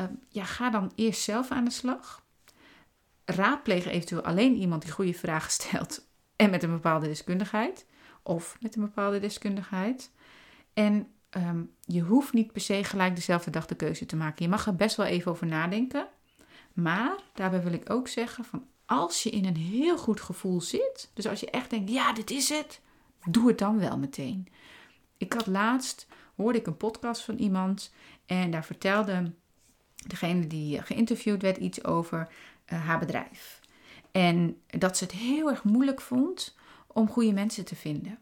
uh, 0.00 0.06
ja, 0.28 0.44
ga 0.44 0.70
dan 0.70 0.92
eerst 0.94 1.22
zelf 1.22 1.50
aan 1.50 1.64
de 1.64 1.70
slag. 1.70 2.24
Raadpleeg 3.24 3.86
eventueel 3.86 4.22
alleen 4.22 4.56
iemand 4.56 4.82
die 4.82 4.92
goede 4.92 5.14
vragen 5.14 5.50
stelt 5.60 6.06
en 6.36 6.50
met 6.50 6.62
een 6.62 6.70
bepaalde 6.70 7.06
deskundigheid. 7.06 7.86
Of 8.22 8.56
met 8.60 8.76
een 8.76 8.82
bepaalde 8.82 9.20
deskundigheid. 9.20 10.10
En 10.72 11.13
Ehm, 11.34 11.62
je 11.80 12.00
hoeft 12.00 12.32
niet 12.32 12.52
per 12.52 12.60
se 12.60 12.84
gelijk 12.84 13.14
dezelfde 13.14 13.50
dag 13.50 13.66
de 13.66 13.74
keuze 13.74 14.06
te 14.06 14.16
maken. 14.16 14.44
Je 14.44 14.50
mag 14.50 14.66
er 14.66 14.76
best 14.76 14.96
wel 14.96 15.06
even 15.06 15.30
over 15.30 15.46
nadenken. 15.46 16.06
Maar 16.72 17.16
daarbij 17.32 17.62
wil 17.62 17.72
ik 17.72 17.90
ook 17.90 18.08
zeggen 18.08 18.44
van 18.44 18.66
als 18.84 19.22
je 19.22 19.30
in 19.30 19.44
een 19.44 19.56
heel 19.56 19.98
goed 19.98 20.20
gevoel 20.20 20.60
zit, 20.60 21.10
dus 21.14 21.26
als 21.26 21.40
je 21.40 21.50
echt 21.50 21.70
denkt, 21.70 21.90
ja, 21.90 22.12
dit 22.12 22.30
is 22.30 22.48
het, 22.48 22.80
doe 23.24 23.48
het 23.48 23.58
dan 23.58 23.78
wel 23.78 23.98
meteen. 23.98 24.48
Ik 25.18 25.32
had 25.32 25.46
laatst, 25.46 26.06
hoorde 26.36 26.58
ik 26.58 26.66
een 26.66 26.76
podcast 26.76 27.22
van 27.22 27.36
iemand 27.36 27.92
en 28.26 28.50
daar 28.50 28.64
vertelde 28.64 29.32
degene 30.06 30.46
die 30.46 30.82
geïnterviewd 30.82 31.42
werd 31.42 31.56
iets 31.56 31.84
over 31.84 32.28
uh, 32.72 32.86
haar 32.86 32.98
bedrijf. 32.98 33.60
En 34.10 34.60
dat 34.66 34.96
ze 34.96 35.04
het 35.04 35.12
heel 35.12 35.50
erg 35.50 35.64
moeilijk 35.64 36.00
vond 36.00 36.56
om 36.86 37.08
goede 37.08 37.32
mensen 37.32 37.64
te 37.64 37.76
vinden. 37.76 38.18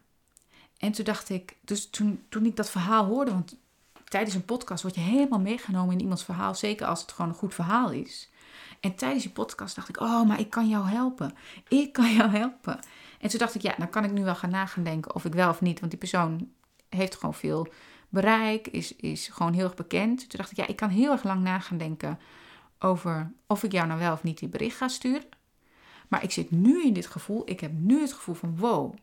En 0.83 0.93
toen 0.93 1.05
dacht 1.05 1.29
ik, 1.29 1.57
dus 1.61 1.91
toen, 1.91 2.25
toen 2.29 2.47
ik 2.47 2.57
dat 2.57 2.71
verhaal 2.71 3.05
hoorde, 3.05 3.31
want 3.31 3.57
tijdens 4.05 4.35
een 4.35 4.45
podcast 4.45 4.83
word 4.83 4.95
je 4.95 5.01
helemaal 5.01 5.41
meegenomen 5.41 5.93
in 5.93 6.01
iemands 6.01 6.25
verhaal, 6.25 6.55
zeker 6.55 6.87
als 6.87 7.01
het 7.01 7.13
gewoon 7.13 7.31
een 7.31 7.37
goed 7.37 7.55
verhaal 7.55 7.91
is. 7.91 8.31
En 8.81 8.95
tijdens 8.95 9.23
die 9.23 9.33
podcast 9.33 9.75
dacht 9.75 9.89
ik, 9.89 10.01
oh, 10.01 10.27
maar 10.27 10.41
ik 10.41 10.51
kan 10.51 10.69
jou 10.69 10.89
helpen. 10.89 11.35
Ik 11.69 11.93
kan 11.93 12.13
jou 12.13 12.31
helpen. 12.31 12.81
En 13.21 13.29
toen 13.29 13.39
dacht 13.39 13.55
ik, 13.55 13.63
ja, 13.63 13.75
dan 13.79 13.91
kan 13.91 14.05
ik 14.05 14.11
nu 14.11 14.25
wel 14.25 14.35
gaan 14.35 14.51
nagaan 14.51 14.85
denken 14.85 15.15
of 15.15 15.25
ik 15.25 15.33
wel 15.33 15.49
of 15.49 15.61
niet, 15.61 15.79
want 15.79 15.91
die 15.91 16.01
persoon 16.01 16.51
heeft 16.89 17.15
gewoon 17.15 17.35
veel 17.35 17.69
bereik, 18.09 18.69
is, 18.69 18.97
is 18.97 19.29
gewoon 19.29 19.53
heel 19.53 19.65
erg 19.65 19.75
bekend. 19.75 20.19
Toen 20.19 20.39
dacht 20.39 20.51
ik, 20.51 20.57
ja, 20.57 20.67
ik 20.67 20.77
kan 20.77 20.89
heel 20.89 21.11
erg 21.11 21.25
lang 21.25 21.43
nagaan 21.43 21.79
denken 21.79 22.19
over 22.79 23.33
of 23.47 23.63
ik 23.63 23.73
jou 23.73 23.87
nou 23.87 23.99
wel 23.99 24.13
of 24.13 24.23
niet 24.23 24.39
die 24.39 24.49
bericht 24.49 24.77
ga 24.77 24.89
sturen. 24.89 25.29
Maar 26.09 26.23
ik 26.23 26.31
zit 26.31 26.51
nu 26.51 26.85
in 26.85 26.93
dit 26.93 27.07
gevoel, 27.07 27.43
ik 27.45 27.61
heb 27.61 27.73
nu 27.73 28.01
het 28.01 28.13
gevoel 28.13 28.35
van, 28.35 28.57
wow, 28.57 28.95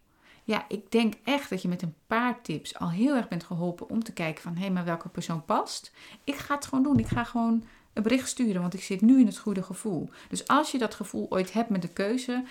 ja, 0.50 0.66
ik 0.68 0.92
denk 0.92 1.14
echt 1.24 1.50
dat 1.50 1.62
je 1.62 1.68
met 1.68 1.82
een 1.82 1.96
paar 2.08 2.42
tips 2.42 2.80
al 2.80 2.90
heel 2.90 3.16
erg 3.16 3.28
bent 3.28 3.44
geholpen 3.44 3.90
om 3.90 4.04
te 4.04 4.14
kijken 4.14 4.42
van 4.42 4.54
hé, 4.54 4.60
hey, 4.60 4.72
maar 4.72 4.86
welke 4.86 5.10
persoon 5.10 5.46
past. 5.46 5.92
Ik 6.24 6.36
ga 6.36 6.56
het 6.56 6.66
gewoon 6.66 6.84
doen. 6.84 7.00
Ik 7.00 7.08
ga 7.08 7.24
gewoon 7.24 7.64
een 7.94 8.04
bericht 8.04 8.28
sturen, 8.28 8.62
want 8.62 8.74
ik 8.74 8.84
zit 8.84 9.02
nu 9.02 9.20
in 9.20 9.26
het 9.26 9.38
goede 9.38 9.64
gevoel. 9.64 10.10
Dus 10.30 10.48
als 10.48 10.72
je 10.72 10.78
dat 10.78 10.96
gevoel 10.96 11.26
ooit 11.30 11.54
hebt 11.54 11.70
met 11.70 11.82
de 11.82 11.88
keuze, 11.88 12.44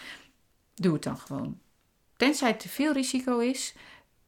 doe 0.75 0.93
het 0.93 1.03
dan 1.03 1.19
gewoon. 1.19 1.59
Tenzij 2.17 2.49
het 2.49 2.61
te 2.61 2.69
veel 2.69 2.93
risico 2.93 3.39
is, 3.39 3.75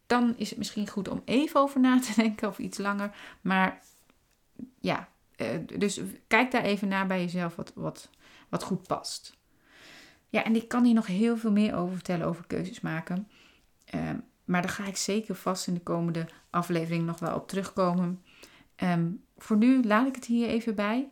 dan 0.07 0.35
is 0.37 0.49
het 0.49 0.59
misschien 0.59 0.89
goed 0.89 1.09
om 1.09 1.23
even 1.25 1.61
over 1.61 1.81
na 1.81 2.01
te 2.01 2.13
denken 2.23 2.49
of 2.49 2.59
iets 2.59 2.79
langer. 2.79 3.15
Maar 3.41 3.83
ja, 4.81 5.09
eh, 5.37 5.49
dus 5.79 6.01
kijk 6.27 6.51
daar 6.51 6.65
even 6.65 6.89
naar 6.89 7.07
bij 7.07 7.21
jezelf 7.21 7.57
wat, 7.57 7.73
wat, 7.75 8.11
wat 8.49 8.63
goed 8.63 8.87
past. 8.87 9.39
Ja, 10.29 10.45
en 10.45 10.57
ik 10.57 10.69
kan 10.69 10.85
hier 10.85 10.95
nog 10.95 11.07
heel 11.07 11.37
veel 11.37 11.53
meer 11.53 11.75
over 11.75 11.95
vertellen 11.95 12.27
over 12.27 12.47
keuzes 12.47 12.81
maken. 12.81 13.29
Ehm, 13.91 14.17
maar 14.45 14.63
daar 14.63 14.71
ga 14.71 14.87
ik 14.87 14.97
zeker 14.97 15.35
vast 15.35 15.67
in 15.67 15.75
de 15.75 15.81
komende 15.81 16.27
aflevering 16.51 17.07
nog 17.07 17.19
wel 17.19 17.35
op 17.35 17.49
terugkomen. 17.49 18.23
Ehm, 18.77 19.11
voor 19.39 19.57
nu 19.57 19.83
laat 19.83 20.07
ik 20.07 20.15
het 20.15 20.25
hier 20.25 20.49
even 20.49 20.75
bij. 20.75 21.09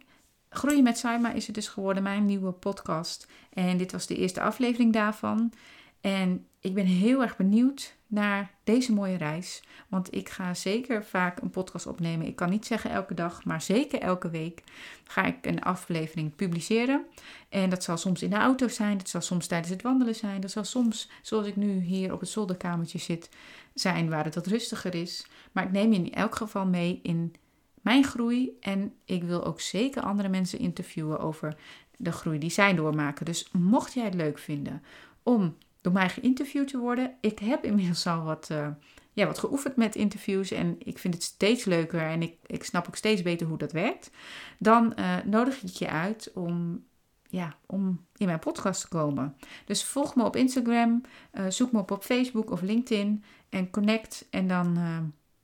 Groeien 0.48 0.82
met 0.82 0.98
Saima 0.98 1.32
is 1.32 1.46
het 1.46 1.54
dus 1.54 1.68
geworden, 1.68 2.02
mijn 2.02 2.24
nieuwe 2.24 2.52
podcast. 2.52 3.28
En 3.52 3.76
dit 3.76 3.92
was 3.92 4.06
de 4.06 4.16
eerste 4.16 4.40
aflevering 4.40 4.92
daarvan. 4.92 5.52
En 6.00 6.46
ik 6.60 6.74
ben 6.74 6.86
heel 6.86 7.22
erg 7.22 7.36
benieuwd 7.36 7.96
naar 8.08 8.50
deze 8.64 8.92
mooie 8.92 9.16
reis. 9.16 9.62
Want 9.88 10.14
ik 10.14 10.28
ga 10.28 10.54
zeker 10.54 11.04
vaak 11.04 11.40
een 11.40 11.50
podcast 11.50 11.86
opnemen. 11.86 12.26
Ik 12.26 12.36
kan 12.36 12.50
niet 12.50 12.66
zeggen 12.66 12.90
elke 12.90 13.14
dag, 13.14 13.44
maar 13.44 13.62
zeker 13.62 14.00
elke 14.00 14.30
week 14.30 14.62
ga 15.04 15.24
ik 15.24 15.46
een 15.46 15.62
aflevering 15.62 16.34
publiceren. 16.34 17.06
En 17.48 17.70
dat 17.70 17.84
zal 17.84 17.96
soms 17.96 18.22
in 18.22 18.30
de 18.30 18.36
auto 18.36 18.68
zijn, 18.68 18.98
dat 18.98 19.08
zal 19.08 19.20
soms 19.20 19.46
tijdens 19.46 19.70
het 19.70 19.82
wandelen 19.82 20.14
zijn. 20.14 20.40
Dat 20.40 20.50
zal 20.50 20.64
soms, 20.64 21.10
zoals 21.22 21.46
ik 21.46 21.56
nu 21.56 21.80
hier 21.80 22.12
op 22.12 22.20
het 22.20 22.28
zolderkamertje 22.28 22.98
zit, 22.98 23.28
zijn 23.74 24.08
waar 24.08 24.24
het 24.24 24.34
wat 24.34 24.46
rustiger 24.46 24.94
is. 24.94 25.26
Maar 25.52 25.64
ik 25.64 25.72
neem 25.72 25.92
je 25.92 25.98
in 25.98 26.14
elk 26.14 26.34
geval 26.34 26.66
mee 26.66 27.00
in 27.02 27.34
mijn 27.82 28.04
groei. 28.04 28.56
En 28.60 28.94
ik 29.04 29.22
wil 29.22 29.44
ook 29.44 29.60
zeker 29.60 30.02
andere 30.02 30.28
mensen 30.28 30.58
interviewen 30.58 31.20
over 31.20 31.56
de 31.96 32.12
groei 32.12 32.38
die 32.38 32.50
zij 32.50 32.74
doormaken. 32.74 33.24
Dus 33.24 33.48
mocht 33.52 33.92
jij 33.92 34.04
het 34.04 34.14
leuk 34.14 34.38
vinden 34.38 34.82
om 35.22 35.56
door 35.80 35.92
mij 35.92 36.08
geïnterviewd 36.08 36.68
te 36.68 36.78
worden. 36.78 37.14
Ik 37.20 37.38
heb 37.38 37.64
inmiddels 37.64 38.06
al 38.06 38.22
wat, 38.22 38.48
uh, 38.52 38.68
ja, 39.12 39.26
wat 39.26 39.38
geoefend 39.38 39.76
met 39.76 39.94
interviews 39.94 40.50
en 40.50 40.76
ik 40.78 40.98
vind 40.98 41.14
het 41.14 41.22
steeds 41.22 41.64
leuker 41.64 42.00
en 42.00 42.22
ik, 42.22 42.36
ik 42.46 42.64
snap 42.64 42.86
ook 42.86 42.96
steeds 42.96 43.22
beter 43.22 43.46
hoe 43.46 43.58
dat 43.58 43.72
werkt. 43.72 44.10
Dan 44.58 44.92
uh, 44.98 45.16
nodig 45.24 45.62
ik 45.62 45.70
je 45.70 45.88
uit 45.88 46.30
om, 46.34 46.84
ja, 47.28 47.56
om 47.66 48.06
in 48.16 48.26
mijn 48.26 48.38
podcast 48.38 48.80
te 48.80 48.88
komen. 48.88 49.36
Dus 49.64 49.84
volg 49.84 50.14
me 50.14 50.24
op 50.24 50.36
Instagram, 50.36 51.00
uh, 51.32 51.44
zoek 51.48 51.72
me 51.72 51.78
op 51.78 51.90
op 51.90 52.02
Facebook 52.02 52.50
of 52.50 52.60
LinkedIn 52.60 53.24
en 53.48 53.70
connect 53.70 54.26
en 54.30 54.48
dan... 54.48 54.72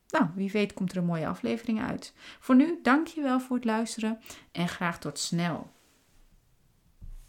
nou, 0.09 0.27
wie 0.35 0.51
weet 0.51 0.75
komt 0.75 0.91
er 0.91 0.97
een 0.97 1.05
mooie 1.05 1.27
aflevering 1.27 1.83
uit. 1.83 2.13
Voor 2.41 2.55
nu, 2.55 2.79
dank 2.83 3.07
je 3.07 3.23
wel 3.23 3.41
voor 3.41 3.57
het 3.57 3.65
luisteren 3.65 4.19
en 4.53 4.69
graag 4.69 4.99
tot 4.99 5.19
snel. 5.19 5.74